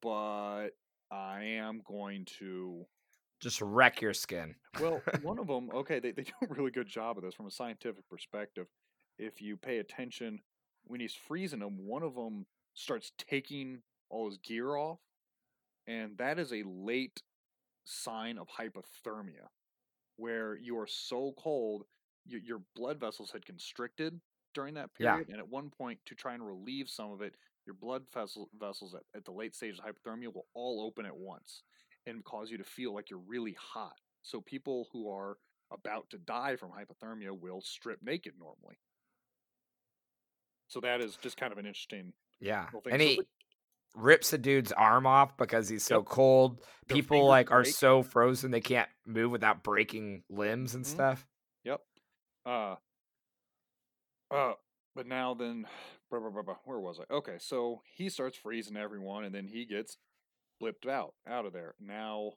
[0.00, 0.68] but
[1.10, 2.86] I am going to."
[3.40, 4.54] just wreck your skin.
[4.80, 7.46] Well, one of them, okay, they they do a really good job of this from
[7.46, 8.66] a scientific perspective.
[9.18, 10.40] If you pay attention,
[10.84, 14.98] when he's freezing them, one of them starts taking all his gear off,
[15.86, 17.22] and that is a late
[17.84, 19.48] sign of hypothermia,
[20.18, 21.86] where you are so cold,
[22.26, 24.20] your, your blood vessels had constricted
[24.54, 25.20] during that Yeah.
[25.20, 28.50] period, and at one point, to try and relieve some of it, your blood vessel,
[28.58, 31.62] vessels at, at the late stage of hypothermia will all open at once
[32.06, 33.96] and cause you to feel like you're really hot.
[34.22, 35.38] So people who are
[35.70, 38.78] about to die from hypothermia will strip naked normally.
[40.68, 42.96] So that is just kind of an interesting Yeah, little thing.
[42.96, 43.26] and So he the-
[43.98, 46.04] rips a dude's arm off because he's so Yep.
[46.04, 46.64] cold.
[46.86, 50.88] Their People like are so frozen they can't move without breaking limbs and Mhm.
[50.90, 51.26] stuff.
[51.64, 51.86] Yep.
[52.46, 52.76] Uh.
[54.30, 54.54] Uh.
[54.94, 55.66] But now then,
[56.10, 57.12] blah, blah, blah, blah, where was I?
[57.12, 59.98] Okay, so he starts freezing everyone, and then he gets
[60.62, 61.74] blipped out out of there.
[61.80, 62.32] Now,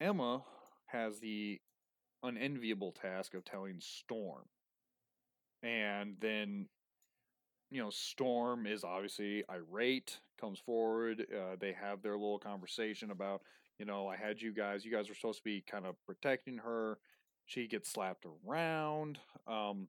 [0.00, 0.44] Emma
[0.86, 1.60] has the
[2.22, 4.48] unenviable task of telling Storm,
[5.62, 6.68] and then,
[7.70, 10.18] you know, Storm is obviously irate.
[10.40, 11.26] Comes forward.
[11.32, 13.42] Uh, they have their little conversation about,
[13.78, 14.84] you know, I had you guys.
[14.84, 16.98] You guys were supposed to be kind of protecting her
[17.46, 19.18] she gets slapped around
[19.48, 19.88] um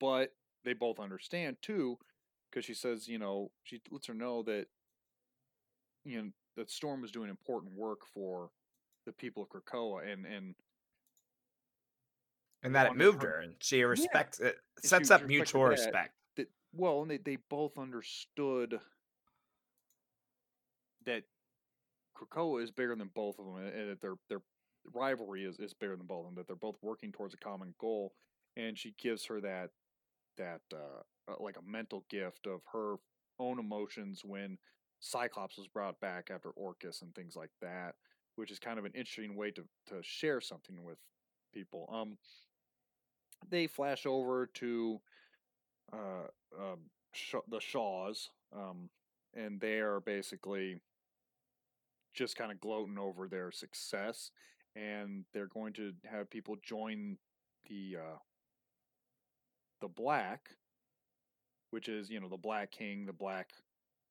[0.00, 0.32] but
[0.64, 1.98] they both understand too
[2.50, 4.64] because she says you know she lets her know that
[6.06, 8.48] you know that storm is doing important work for
[9.04, 10.54] the people of krakoa and and
[12.62, 14.56] And that it moved her- her, and she respects it.
[14.80, 16.14] she Sets up respected mutual respect.
[16.72, 18.78] Well and they, they both understood
[21.06, 21.22] that
[22.16, 24.40] krakoa is bigger than both of them and and that their their
[24.94, 27.74] rivalry is, is bigger than both of them that they're both working towards a common
[27.80, 28.12] goal
[28.56, 29.70] and she gives her that
[30.36, 32.96] that uh, uh, like a mental gift of her
[33.38, 34.56] own emotions when
[35.00, 37.94] cyclops was brought back after orcus and things like that
[38.36, 40.98] which is kind of an interesting way to to share something with
[41.52, 41.88] people.
[41.92, 42.16] Um
[43.50, 45.00] they flash over to
[45.92, 46.28] uh,
[46.58, 46.78] um,
[47.12, 48.90] Sh- the Shaws, um,
[49.34, 50.80] and they are basically
[52.14, 54.30] just kind of gloating over their success,
[54.74, 57.16] and they're going to have people join
[57.68, 58.18] the uh,
[59.80, 60.50] the Black,
[61.70, 63.50] which is you know the Black King, the Black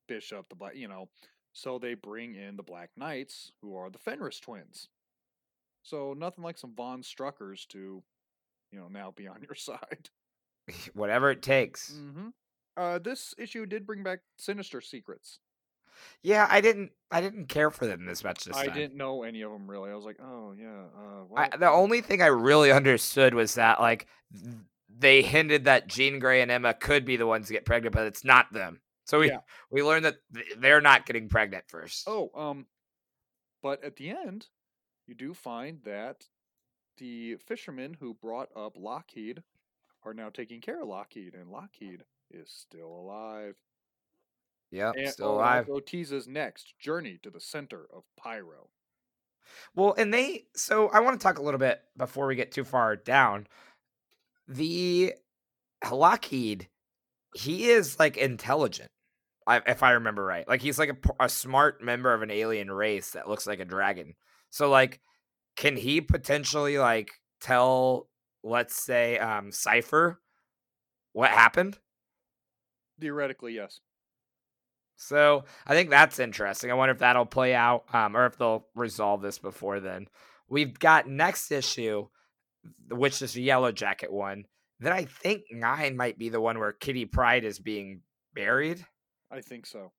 [0.07, 1.09] Bishop, the Black you know.
[1.53, 4.89] So they bring in the Black Knights, who are the Fenris twins.
[5.81, 8.03] So nothing like some Von Struckers to,
[8.71, 10.09] you know, now be on your side.
[10.93, 11.93] Whatever it takes.
[11.93, 12.27] Mm-hmm.
[12.75, 15.39] Uh, this issue did bring back Sinister Secrets.
[16.21, 16.91] Yeah, I didn't.
[17.09, 18.75] I didn't care for them as much this I time.
[18.75, 19.89] didn't know any of them really.
[19.89, 20.83] I was like, oh yeah.
[20.95, 24.07] Uh, I, the only thing I really understood was that like
[24.99, 28.05] they hinted that Jean Grey and Emma could be the ones to get pregnant, but
[28.05, 28.79] it's not them.
[29.05, 29.39] So we Yeah.
[29.71, 30.17] we learned that
[30.57, 32.03] they're not getting pregnant first.
[32.07, 32.67] Oh, um,
[33.63, 34.47] but at the end,
[35.07, 36.25] you do find that
[36.97, 39.41] the fisherman who brought up Lockheed
[40.07, 43.55] are now taking care of Lockheed, and Lockheed is still alive.
[44.71, 45.69] yep, And still alive.
[45.69, 45.81] Also
[46.27, 48.69] next journey to the center of Pyro.
[49.75, 52.63] Well, and they so I want to talk a little bit before we get too
[52.63, 53.47] far down.
[54.47, 55.13] The
[55.89, 56.67] Lockheed,
[57.35, 58.89] he is like intelligent,
[59.49, 60.47] if I remember right.
[60.47, 64.15] Like he's like a smart member of an alien race that looks like a dragon.
[64.49, 65.01] So like,
[65.55, 68.09] can he potentially like tell,
[68.47, 70.19] let's say, um, Cypher
[71.17, 71.79] what happened?
[73.01, 73.79] Theoretically, yes.
[74.97, 76.69] So I think that's interesting.
[76.69, 80.09] I wonder if that'll play out, um, or if they'll resolve this before then.
[80.47, 82.07] We've got next issue,
[82.91, 84.45] which is a yellow jacket one.
[84.79, 88.01] Then I think nine might be the one where Kitty Pryde is being
[88.35, 88.85] buried.
[89.31, 89.93] I think so.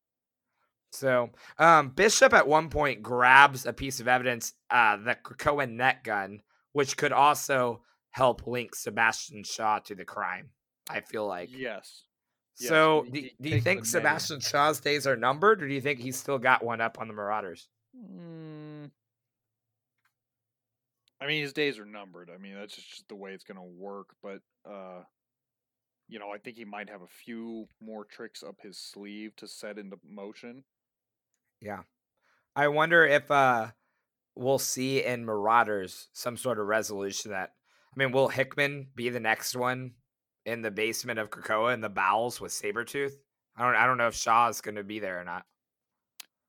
[0.92, 6.04] So um, Bishop at one point grabs a piece of evidence, uh, the Cohen net
[6.04, 6.42] gun,
[6.74, 10.50] which could also help link Sebastian Shaw to the crime.
[10.90, 11.50] I feel like.
[11.52, 12.04] yes.
[12.58, 13.84] yes, So, he- do, he do you think.
[13.84, 17.08] Sebastian Shaw's days are numbered, or do you think he's still got one up on
[17.08, 17.68] the Marauders?
[17.96, 18.90] Mm.
[21.20, 22.30] I mean, his days are numbered.
[22.34, 24.08] I mean, that's just the way it's going to work.
[24.22, 24.38] But,
[24.68, 25.02] uh,
[26.08, 29.48] you know, I think he might have a few more tricks up his sleeve to
[29.48, 30.64] set into motion.
[31.60, 31.80] Yeah,
[32.54, 33.68] I wonder if uh
[34.36, 37.54] we'll see in Marauders some sort of resolution that
[37.94, 39.92] I mean, will Hickman be the next one
[40.46, 43.12] in the basement of Krakoa in the bowels with Sabretooth?
[43.56, 45.44] I don't I don't know if Shaw is gonna be there or not.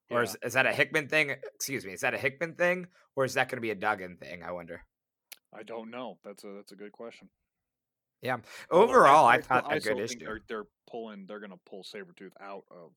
[0.10, 0.18] Yeah.
[0.18, 1.32] Or is, is that a Hickman thing?
[1.56, 4.44] Excuse me, is that a Hickman thing or is that gonna be a Duggan thing?
[4.44, 4.82] I wonder.
[5.54, 6.18] I don't know.
[6.24, 7.30] That's a that's a good question.
[8.22, 8.38] Yeah.
[8.70, 10.20] Overall, I, I, I thought a good issue.
[10.20, 11.26] They're, they're, pulling.
[11.28, 12.92] They're going to pull Sabretooth out of.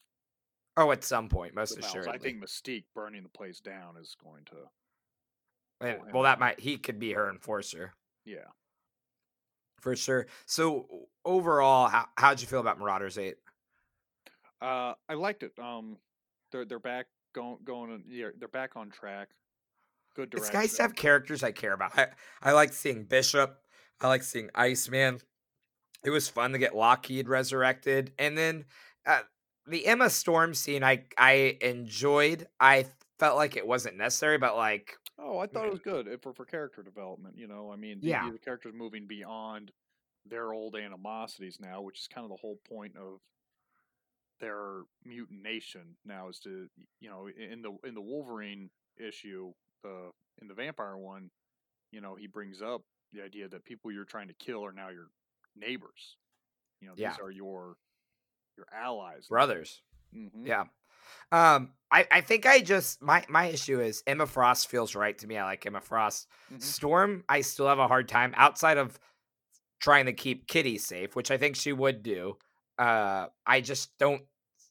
[0.77, 2.13] Oh, at some point, most assuredly.
[2.13, 5.87] I think Mystique burning the place down is going to.
[5.87, 7.93] And, well, that might he could be her enforcer.
[8.25, 8.49] Yeah.
[9.81, 10.27] For sure.
[10.47, 10.87] So
[11.25, 13.37] overall, how how'd you feel about Marauders Eight?
[14.61, 15.53] Uh, I liked it.
[15.59, 15.97] Um,
[16.53, 18.05] they're they're back going going.
[18.09, 19.31] Yeah, they're back on track.
[20.15, 20.47] Good direction.
[20.47, 21.99] It's nice to have characters I care about.
[21.99, 22.09] I,
[22.43, 23.59] I like seeing Bishop.
[24.01, 25.21] I like seeing Iceman.
[26.05, 28.65] It was fun to get Lockheed resurrected, and then
[29.07, 29.21] uh,
[29.67, 30.85] the Emma Storm scene.
[30.85, 32.47] I I enjoyed.
[32.61, 32.87] I
[33.19, 36.33] felt like it wasn't necessary, but like oh, I thought it was good eh, for
[36.33, 37.37] for character development.
[37.37, 39.73] You know, I mean, the, yeah, the characters moving beyond
[40.27, 43.21] their old animosities now, which is kind of the whole point of
[44.41, 46.67] their mutination now is to
[47.01, 49.53] you know in the in the Wolverine issue
[49.83, 50.11] the
[50.41, 51.31] in the vampire one
[51.93, 52.83] you know he brings up
[53.13, 55.09] the idea that people you're trying to kill are now your
[55.57, 56.17] neighbors.
[56.81, 57.17] You know, these yeah.
[57.23, 57.77] are your
[58.57, 59.83] your allies, brothers.
[60.17, 60.47] Mm-hmm.
[60.47, 60.65] Yeah.
[61.31, 65.27] Um, I, I think I just my my issue is Emma Frost feels right to
[65.27, 65.37] me.
[65.37, 66.27] I like Emma Frost.
[66.47, 66.61] Mm-hmm.
[66.61, 68.99] Storm, I still have a hard time outside of
[69.81, 72.39] trying to keep Kitty safe, which I think she would do.
[72.79, 74.23] Uh, I just don't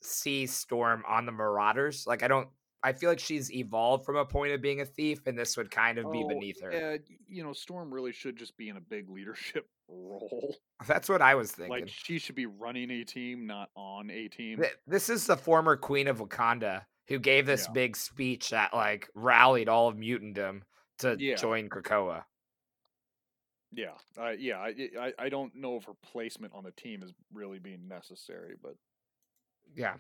[0.02, 2.08] see Storm on the Marauders.
[2.08, 2.50] Like I don't
[2.84, 5.70] I feel like she's evolved from a point of being a thief, and this would
[5.70, 6.72] kind of be oh, beneath her.
[6.72, 10.56] Yeah, you know, Storm really should just be in a big leadership role.
[10.88, 11.72] That's what I was thinking.
[11.72, 14.64] Like she should be running a team, not on a team.
[14.88, 17.74] This is the former Queen of Wakanda who gave this yeah.
[17.74, 20.62] big speech that like rallied all of mutantdom
[21.00, 21.36] to yeah.
[21.36, 22.24] join Krakoa.
[23.74, 27.14] Yeah, uh, yeah, I, I I don't know if her placement on the team is
[27.34, 28.76] really being necessary, but
[29.76, 29.96] yeah,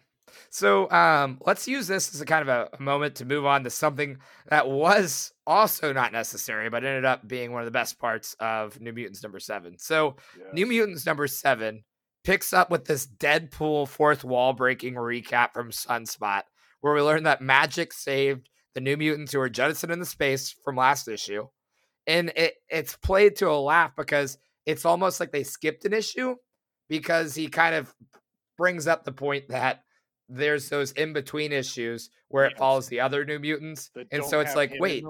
[0.49, 3.69] so um, let's use this as a kind of a, moment to move on to
[3.69, 4.17] something
[4.49, 8.79] that was also not necessary, but ended up being one of the best parts of
[8.79, 9.77] New Mutants number seven.
[9.77, 10.47] So yes.
[10.53, 11.83] New Mutants number seven
[12.23, 16.43] picks up with this Deadpool fourth wall breaking recap from Sunspot,
[16.81, 20.75] where we learn that Magik saved the New Mutants who were jettisoned into space from
[20.75, 21.47] last issue.
[22.07, 26.35] And it, it's played to a laugh because it's almost like they skipped an issue
[26.89, 27.93] because he kind of
[28.57, 29.83] brings up the point that
[30.31, 32.53] there's those in between issues where yes.
[32.53, 35.03] it follows the other New Mutants, and so it's like, wait,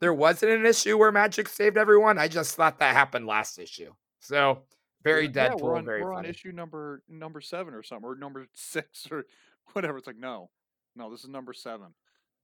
[0.00, 2.18] there wasn't an issue where Magik saved everyone.
[2.18, 3.92] I just thought that happened last issue.
[4.18, 4.62] So
[5.02, 6.28] very yeah, Deadpool, we're on, very we're funny.
[6.28, 9.26] on issue number number seven or something, or number six or
[9.72, 9.98] whatever.
[9.98, 10.50] It's like, no,
[10.96, 11.88] no, this is number seven.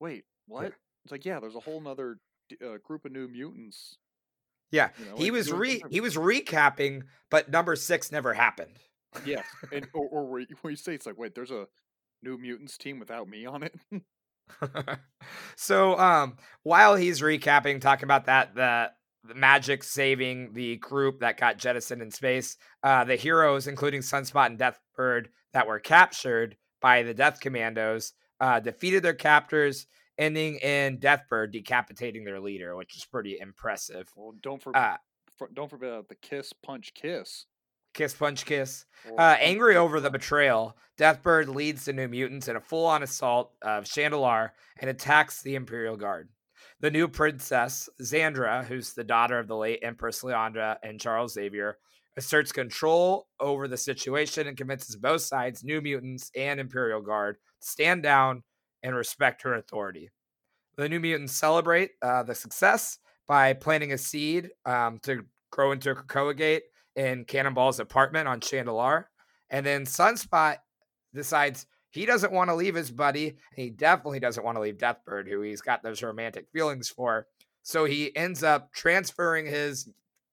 [0.01, 0.63] Wait, what?
[0.63, 0.69] Yeah.
[1.05, 2.19] It's like, yeah, there's a whole nother
[2.65, 3.97] uh, group of New Mutants.
[4.71, 8.79] Yeah, you know, he was re he was recapping, but number six never happened.
[9.25, 11.67] Yes, and or, or where, you, where you say it's like, wait, there's a
[12.27, 13.75] New Mutants team without me on it.
[15.57, 18.91] so um while he's recapping talking about that the
[19.25, 24.47] the Magik saving the group that got jettisoned in space uh the heroes including sunspot
[24.47, 30.99] and deathbird that were captured by the death commandos uh defeated their captors ending in
[30.99, 34.97] deathbird decapitating their leader which is pretty impressive well don't forget uh,
[35.37, 37.47] for, don't forget the kiss punch kiss
[37.97, 38.85] Kiss Punch Kiss.
[39.19, 43.53] Uh, angry over the betrayal, Deathbird leads the New Mutants in a full on assault
[43.63, 46.29] of Chandilar and attacks the Imperial Guard.
[46.81, 51.79] The new princess, Xandra, who's the daughter of the late Empress Lilandra and Charles Xavier,
[52.19, 57.67] asserts control over the situation and convinces both sides, New Mutants and Imperial Guard, to
[57.67, 58.43] stand down
[58.83, 60.11] and respect her authority.
[60.77, 65.91] The New Mutants celebrate uh, the success by planting a seed um, to grow into
[65.91, 66.65] a Krakoa Gate
[66.97, 69.05] in Cannonball's apartment on Chandilar.
[69.51, 70.57] And then Sunspot
[71.15, 73.37] decides he doesn't want to leave his buddy.
[73.55, 77.27] he definitely doesn't want to leave Deathbird, who he's got those romantic feelings for.
[77.63, 79.89] So he ends up transferring his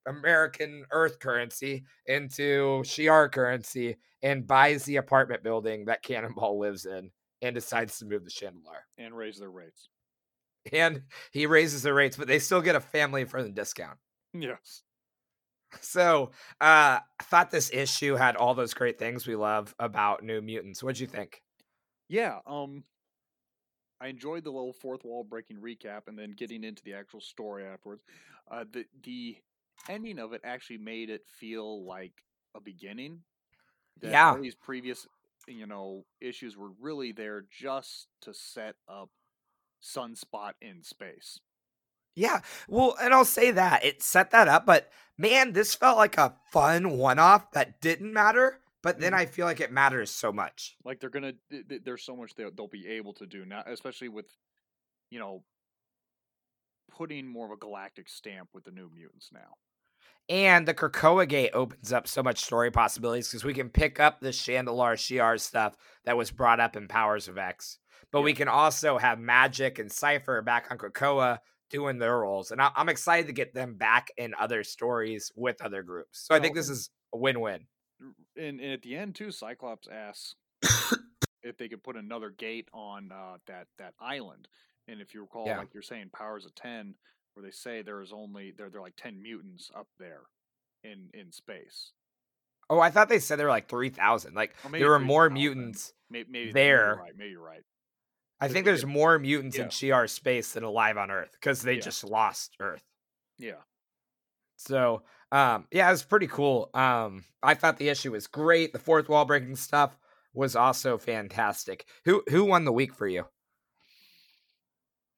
[0.06, 7.10] American Earth currency into Shi'ar currency and buys the apartment building that Cannonball lives in
[7.42, 8.84] and decides to move to Chandilar.
[8.98, 9.88] And raise their rates.
[10.72, 13.98] And he raises their rates, but they still get a family friendly discount.
[14.32, 14.82] Yes.
[15.80, 20.40] So, uh, I thought this issue had all those great things we love about New
[20.40, 20.82] Mutants.
[20.82, 21.42] What'd you think?
[22.08, 22.84] Yeah, um,
[24.00, 27.64] I enjoyed the little fourth wall breaking recap and then getting into the actual story
[27.64, 28.04] afterwards.
[28.50, 29.38] Uh, the the
[29.88, 33.24] ending of it actually made it feel like a beginning.
[34.02, 35.06] Yeah, these previous
[35.46, 39.10] you know issues were really there just to set up
[39.82, 41.40] Sunspot in space.
[42.14, 42.40] Yeah.
[42.68, 46.36] Well, and I'll say that it set that up, but man, this felt like a
[46.52, 48.60] fun one off that didn't matter.
[48.82, 49.16] But then Mhm.
[49.16, 50.76] I feel like it matters so much.
[50.84, 53.62] Like they're gonna, th- th- there's so much they'll, they'll be able to do now,
[53.66, 54.26] especially with,
[55.10, 55.44] you know,
[56.90, 59.56] putting more of a galactic stamp with the New Mutants now.
[60.28, 64.20] And the Krakoa Gate opens up so much story possibilities because we can pick up
[64.20, 67.78] the Chandilar Shi'ar stuff that was brought up in Powers of X.
[68.10, 71.40] But we can also have Magik and Cypher back on Krakoa
[71.70, 72.50] doing their roles.
[72.50, 76.20] And I- I'm excited to get them back in other stories with other groups.
[76.26, 77.66] So I think this is a win win.
[78.36, 80.34] And, and at the end too, Cyclops asks
[81.42, 84.48] if they could put another gate on uh, that that island.
[84.88, 85.58] And if you recall, Yeah.
[85.58, 86.94] like you're saying, Powers of Ten,
[87.34, 90.22] where they say there is only there there are like ten mutants up there
[90.82, 91.92] in in space.
[92.70, 94.34] Oh, I thought they said there were like 3,000.
[94.34, 95.34] Like Or there were more 3,000.
[95.34, 95.92] mutants.
[96.08, 96.78] Maybe, maybe There.
[96.78, 97.12] Maybe you're right.
[97.18, 97.62] Maybe you're right.
[98.44, 99.68] I think there's more mutants in yeah.
[99.68, 101.80] Shi'ar space than alive on Earth because they Yeah.
[101.80, 102.84] just lost Earth.
[103.38, 103.60] Yeah.
[104.56, 106.70] So, um, yeah, it was pretty cool.
[106.74, 108.72] Um, I thought the issue was great.
[108.72, 109.96] The fourth wall breaking stuff
[110.32, 111.86] was also fantastic.
[112.04, 113.26] Who who won the week for you?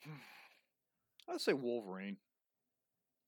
[1.29, 2.17] I'd say Wolverine.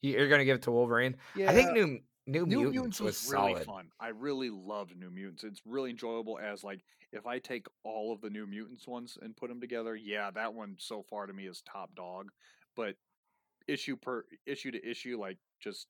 [0.03, 1.17] You- You're gonna give it to Wolverine.
[1.35, 1.51] Yeah.
[1.51, 3.65] I think New New, New Mutants, Mutants was, was really solid.
[3.65, 3.87] fun.
[3.99, 5.45] I really loved New Mutants.
[5.45, 6.81] It's really enjoyable as like
[7.13, 10.53] if I take all of the New Mutants ones and put them together, yeah, that
[10.53, 12.31] one so far to me is top dog.
[12.77, 12.97] But
[13.67, 15.87] issue per issue to issue, like just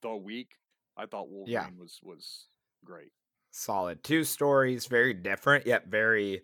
[0.00, 0.52] the week,
[0.96, 1.66] I thought Wolverine Yeah.
[1.76, 2.46] was was
[2.84, 3.10] great.
[3.50, 4.02] Solid.
[4.04, 6.42] Two stories, very different yet very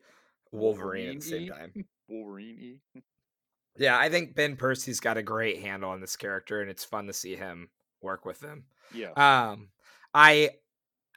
[0.52, 1.72] Wolverine at the same time.
[2.08, 2.80] Wolverine.
[3.76, 7.06] Yeah, I think Ben Percy's got a great handle on this character, and it's fun
[7.06, 7.70] to see him
[8.02, 8.64] work with them.
[8.90, 9.14] Yeah.
[9.16, 9.70] Um,
[10.14, 10.50] I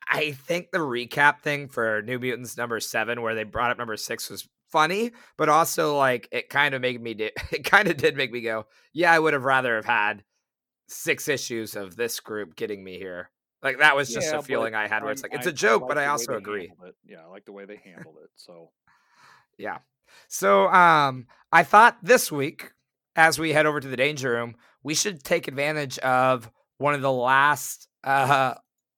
[0.10, 3.98] I think the recap thing for New Mutants number seven, where they brought up number
[3.98, 7.98] six, was funny, but also like it kind of made me di- it kind of
[7.98, 10.24] did make me go, yeah, I would have rather have had
[10.88, 13.32] six issues of this group getting me here.
[13.62, 15.82] Like that was just Yeah, a feeling I had where it's like it's a joke,
[15.84, 16.74] like but I also agree.
[17.06, 18.30] Yeah, I like the way they handled it.
[18.36, 18.72] So
[19.58, 19.80] Yeah.
[20.28, 22.72] So um I thought this week,
[23.16, 27.02] as we head over to the danger room, we should take advantage of one of
[27.02, 28.56] the last uh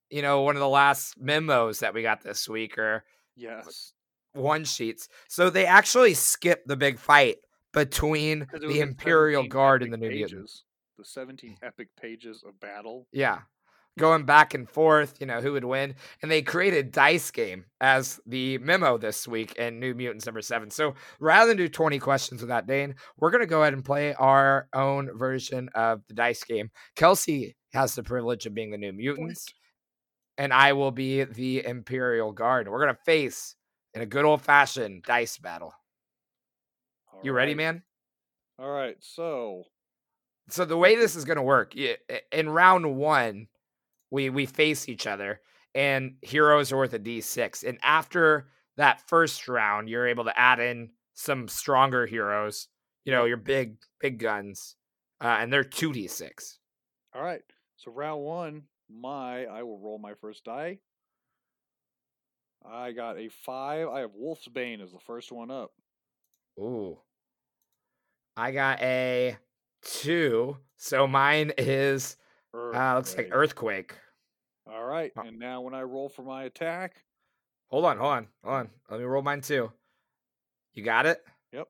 [0.09, 3.03] you know, one of the last memos that we got this week or
[3.35, 3.93] yes.
[4.33, 5.07] one sheets.
[5.27, 7.37] So they actually skipped the big fight
[7.73, 10.63] between the Imperial Guard and the New Mutants.
[10.97, 13.07] The 17 epic pages of battle.
[13.11, 13.39] Yeah.
[13.97, 15.95] Going back and forth, you know, who would win.
[16.21, 20.69] And they created Dice Game as the memo this week in New Mutants number seven.
[20.69, 23.83] So rather than do 20 questions with that, Dane, we're going to go ahead and
[23.83, 26.71] play our own version of the Dice Game.
[26.95, 29.47] Kelsey has the privilege of being the New Mutants,
[30.37, 32.67] and I will be the Imperial Guard.
[32.67, 33.55] We're going to face
[33.93, 35.73] in a good old fashioned dice battle.
[37.23, 37.83] You ready, man?
[38.59, 38.97] All right.
[38.99, 39.63] So,
[40.49, 41.73] so the way this is going to work
[42.31, 43.47] in round one
[44.11, 45.41] we we face each other
[45.73, 48.47] and heroes are worth a d6 and after
[48.77, 52.67] that first round you're able to add in some stronger heroes
[53.03, 54.75] you know your big big guns
[55.21, 56.57] uh, and they're 2d6
[57.15, 57.41] all right.
[57.77, 60.79] So round 1, my I will roll my first die.
[62.65, 63.87] I got a 5.
[63.89, 65.71] I have Wolfsbane as the first one up.
[66.59, 66.97] ooh
[68.37, 69.37] i got a
[69.81, 72.17] two so mine is
[72.53, 73.93] uh looks like Earthquake.
[74.67, 75.11] All right.
[75.15, 77.03] And now when I roll for my attack,
[77.67, 79.71] hold on hold on hold on let me roll mine too
[80.73, 81.23] you got it
[81.53, 81.67] Yep.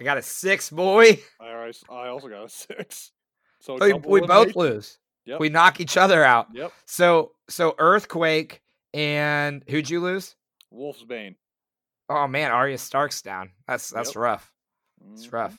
[0.00, 1.20] i got a six boy All right.
[1.40, 3.12] I already s- I also got a 6.
[3.60, 5.38] So we, we both lose Yep.
[5.40, 6.72] we knock each other out Yep.
[6.86, 8.62] So so earthquake
[8.94, 10.34] and who'd you lose?
[10.72, 11.36] Wolfsbane.
[12.08, 13.50] Oh man, Arya Stark's down.
[13.68, 14.16] That's that's Yep.
[14.16, 14.52] rough.
[15.12, 15.32] It's Mhm.
[15.32, 15.58] rough.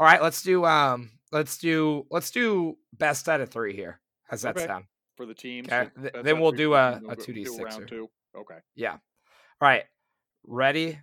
[0.00, 4.00] All right, let's do um let's do let's do best out of three here.
[4.24, 4.66] How's that Okay.
[4.66, 4.86] sound?
[5.16, 5.68] For the teams.
[5.68, 8.10] Okay, so th- then we'll do a- a we'll 2d6 round two.
[8.34, 8.58] Okay.
[8.74, 8.92] Yeah.
[8.94, 8.98] All
[9.60, 9.84] right.
[10.44, 10.98] Ready?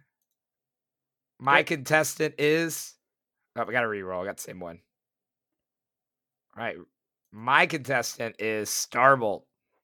[1.39, 2.95] My contestant is
[3.55, 4.21] Oh, we gotta re-roll.
[4.23, 4.81] I got the same one.
[6.57, 6.77] All right.
[7.31, 9.43] My contestant is Starbolt.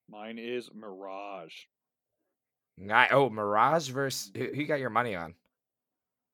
[0.09, 1.53] Mine is Mirage.
[2.85, 5.33] Guy oh Mirage versus who, who you got your money on?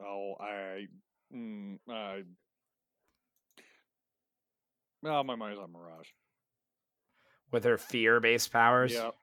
[0.01, 0.87] Oh, I.
[1.33, 2.23] Mm, I.
[5.01, 6.07] No, my money's on Mirage.
[7.51, 8.93] With her fear based powers?
[8.93, 9.15] Yep.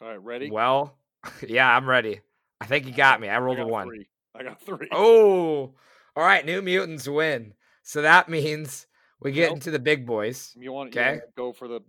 [0.00, 0.50] All right, ready?
[0.50, 0.94] Well,
[1.48, 2.20] yeah, I'm ready.
[2.60, 3.28] I think you got me.
[3.28, 3.86] I rolled a one.
[3.86, 4.06] Three.
[4.34, 4.88] I got three.
[4.92, 5.74] Oh,
[6.16, 6.44] all right.
[6.44, 7.54] New Mutants win.
[7.82, 8.86] So that means
[9.20, 9.56] we get nope.
[9.56, 10.52] into the big boys.
[10.56, 11.16] You want, okay?
[11.16, 11.80] to go for the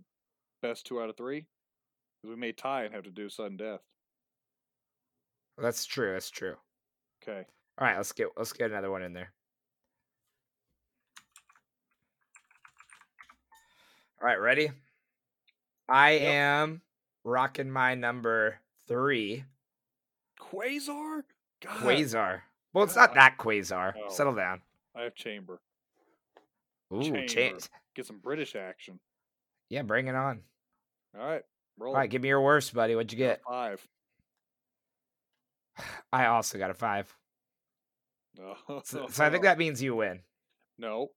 [0.62, 1.46] best two out of three?
[2.22, 3.80] Because we may tie and have to do sudden death.
[5.58, 6.12] That's true.
[6.12, 6.56] That's true.
[7.22, 7.44] Okay.
[7.78, 7.96] All right.
[7.96, 9.32] Let's get let's get another one in there.
[14.20, 14.40] All right.
[14.40, 14.70] Ready?
[15.88, 16.22] I yep.
[16.22, 16.80] am
[17.24, 19.44] rocking my number three.
[20.40, 21.22] Quasar.
[21.62, 21.82] God.
[21.82, 22.40] Quasar.
[22.72, 23.92] Well, it's not that Quasar.
[23.96, 24.12] Oh.
[24.12, 24.60] Settle down.
[24.96, 25.60] I have chamber.
[26.94, 27.60] Ooh, Chamber.
[27.60, 28.98] Cha- Get some British action.
[29.68, 30.40] Yeah, bring it on.
[31.18, 31.42] All right.
[31.78, 31.94] Roll.
[31.94, 32.94] All right, give me your worst, buddy.
[32.94, 33.40] What'd you get?
[33.48, 33.86] Five.
[36.12, 37.14] I also got a five.
[38.40, 38.82] Oh, no.
[38.84, 39.48] so, so I think oh.
[39.48, 40.20] that means you win.
[40.78, 41.10] No.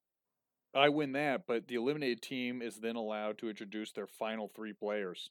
[0.75, 4.73] I win that, but the eliminated team is then allowed to introduce their final three
[4.73, 5.30] players.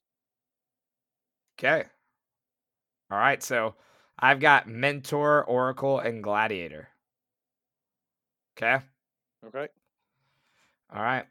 [1.59, 1.84] Okay.
[3.11, 3.74] All right, so
[4.18, 6.88] I've got Mentor, Oracle, and Gladiator.
[8.57, 8.84] Okay.
[9.47, 9.68] Okay.
[10.95, 11.26] All right.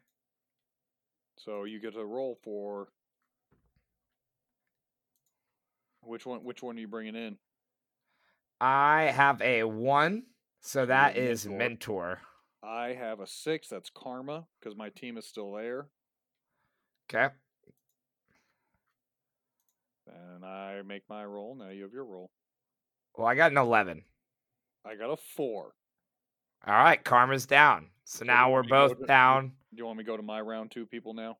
[1.38, 2.88] So you get a roll for
[6.02, 6.44] which one?
[6.44, 7.36] Which one are you bringing in?
[8.60, 10.24] I have a one,
[10.60, 11.58] so that is mentor.
[11.58, 12.20] mentor.
[12.62, 13.68] I have a six.
[13.68, 15.86] That's karma because my team is still there.
[17.08, 17.32] Okay.
[20.08, 21.54] And I make my roll.
[21.54, 22.30] Now you have your roll.
[23.14, 24.02] Well, I got an eleven.
[24.84, 25.72] I got a four.
[26.66, 27.88] All right, karma's down.
[28.08, 29.48] So, now we're both to, down.
[29.48, 31.38] Do you want me to go to my round two people now?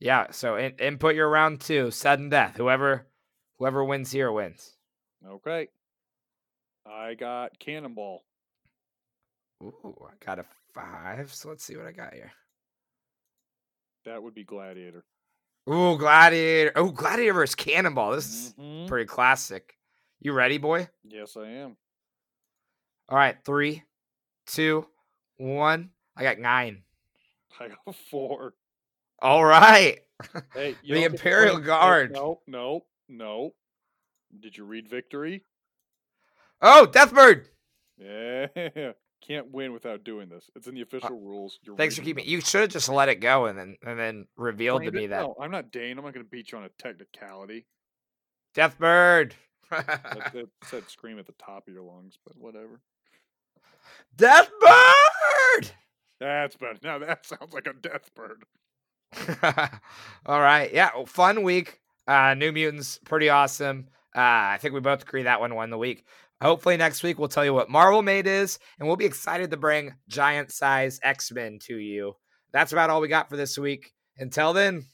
[0.00, 0.30] Yeah.
[0.30, 2.56] So in, input your round two, sudden death.
[2.56, 3.06] Whoever
[3.58, 4.74] whoever wins here wins.
[5.26, 5.68] Okay.
[6.86, 8.24] I got cannonball.
[9.62, 11.34] Ooh, I got a five.
[11.34, 12.32] So let's see what I got here.
[14.06, 15.04] That would be Gladiator.
[15.68, 16.72] Ooh, Gladiator.
[16.76, 18.12] Oh, Gladiator versus Cannonball.
[18.12, 18.86] This is mm-hmm.
[18.86, 19.74] pretty classic.
[20.20, 20.88] You ready, boy?
[21.04, 21.76] Yes, I am.
[23.10, 23.82] All right, three,
[24.46, 24.86] two,
[25.36, 25.90] one.
[26.18, 26.82] I got nine.
[27.60, 28.54] I got four.
[29.20, 30.00] All right.
[30.52, 32.12] Hey, the Imperial Guard.
[32.12, 33.54] No, no, no.
[34.40, 35.44] Did you read Victory?
[36.60, 37.46] Oh, Deathbird.
[37.98, 38.46] Yeah.
[39.26, 40.48] Can't win without doing this.
[40.54, 41.58] It's in the uh, official uh, rules.
[41.62, 42.24] You're thanks for keeping.
[42.26, 45.22] You should have just let it go and then and then revealed to me that.
[45.22, 45.98] No, I'm not Dane.
[45.98, 47.66] I'm not going to beat you on a technicality.
[48.54, 49.32] Deathbird.
[49.70, 52.80] that, that said scream at the top of your lungs, but whatever.
[54.16, 55.70] Deathbird.
[56.20, 56.78] That's better.
[56.82, 58.42] Now that sounds like a Deathbird.
[60.26, 60.72] All right.
[60.72, 60.90] Yeah.
[60.94, 61.80] Well, fun week.
[62.06, 63.88] Uh, New Mutants, pretty awesome.
[64.16, 64.20] Uh,
[64.54, 66.04] I think we both agree that one won the week.
[66.40, 69.56] Hopefully next week we'll tell you what Marvel Made is, and we'll be excited to
[69.56, 72.14] bring giant size X Men to you.
[72.52, 73.92] That's about all we got for this week.
[74.16, 74.86] Until then,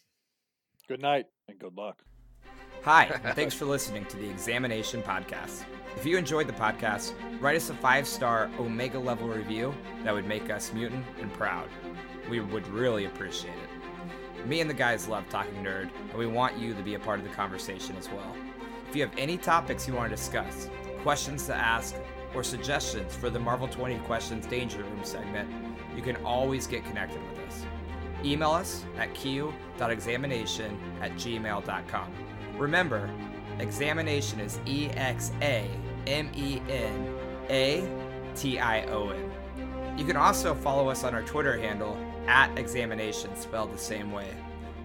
[0.88, 2.02] good night and good luck.
[2.84, 5.64] Hi, and thanks for listening to the Examenation Podcast.
[5.96, 10.26] If you enjoyed the podcast, write us a five star Omega level review that would
[10.26, 11.66] make us mutant and proud.
[12.28, 14.46] We would really appreciate it.
[14.46, 17.20] Me and the guys love talking nerd, and we want you to be a part
[17.20, 18.36] of the conversation as well.
[18.90, 20.68] If you have any topics you want to discuss,
[21.00, 21.94] questions to ask,
[22.34, 25.50] or suggestions for the Marvel 20 Questions Danger Room segment,
[25.96, 27.64] you can always get connected with us.
[28.22, 32.12] Email us at q.examenation at gmail.com.
[32.58, 33.08] Remember,
[33.58, 35.68] examenation is E X A
[36.06, 37.14] M E N
[37.50, 37.88] A
[38.34, 39.30] T I O N.
[39.98, 41.96] You can also follow us on our Twitter handle
[42.26, 44.28] at examenation, spelled the same way,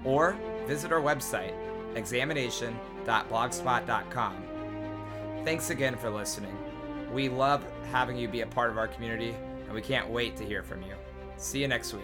[0.04, 1.54] or visit our website,
[1.96, 4.44] examenation.blogspot.com
[5.46, 6.56] Thanks again for listening.
[7.14, 10.46] We love having you be a part of our community, and we can't wait to
[10.46, 10.94] hear from you.
[11.38, 12.04] See you next week.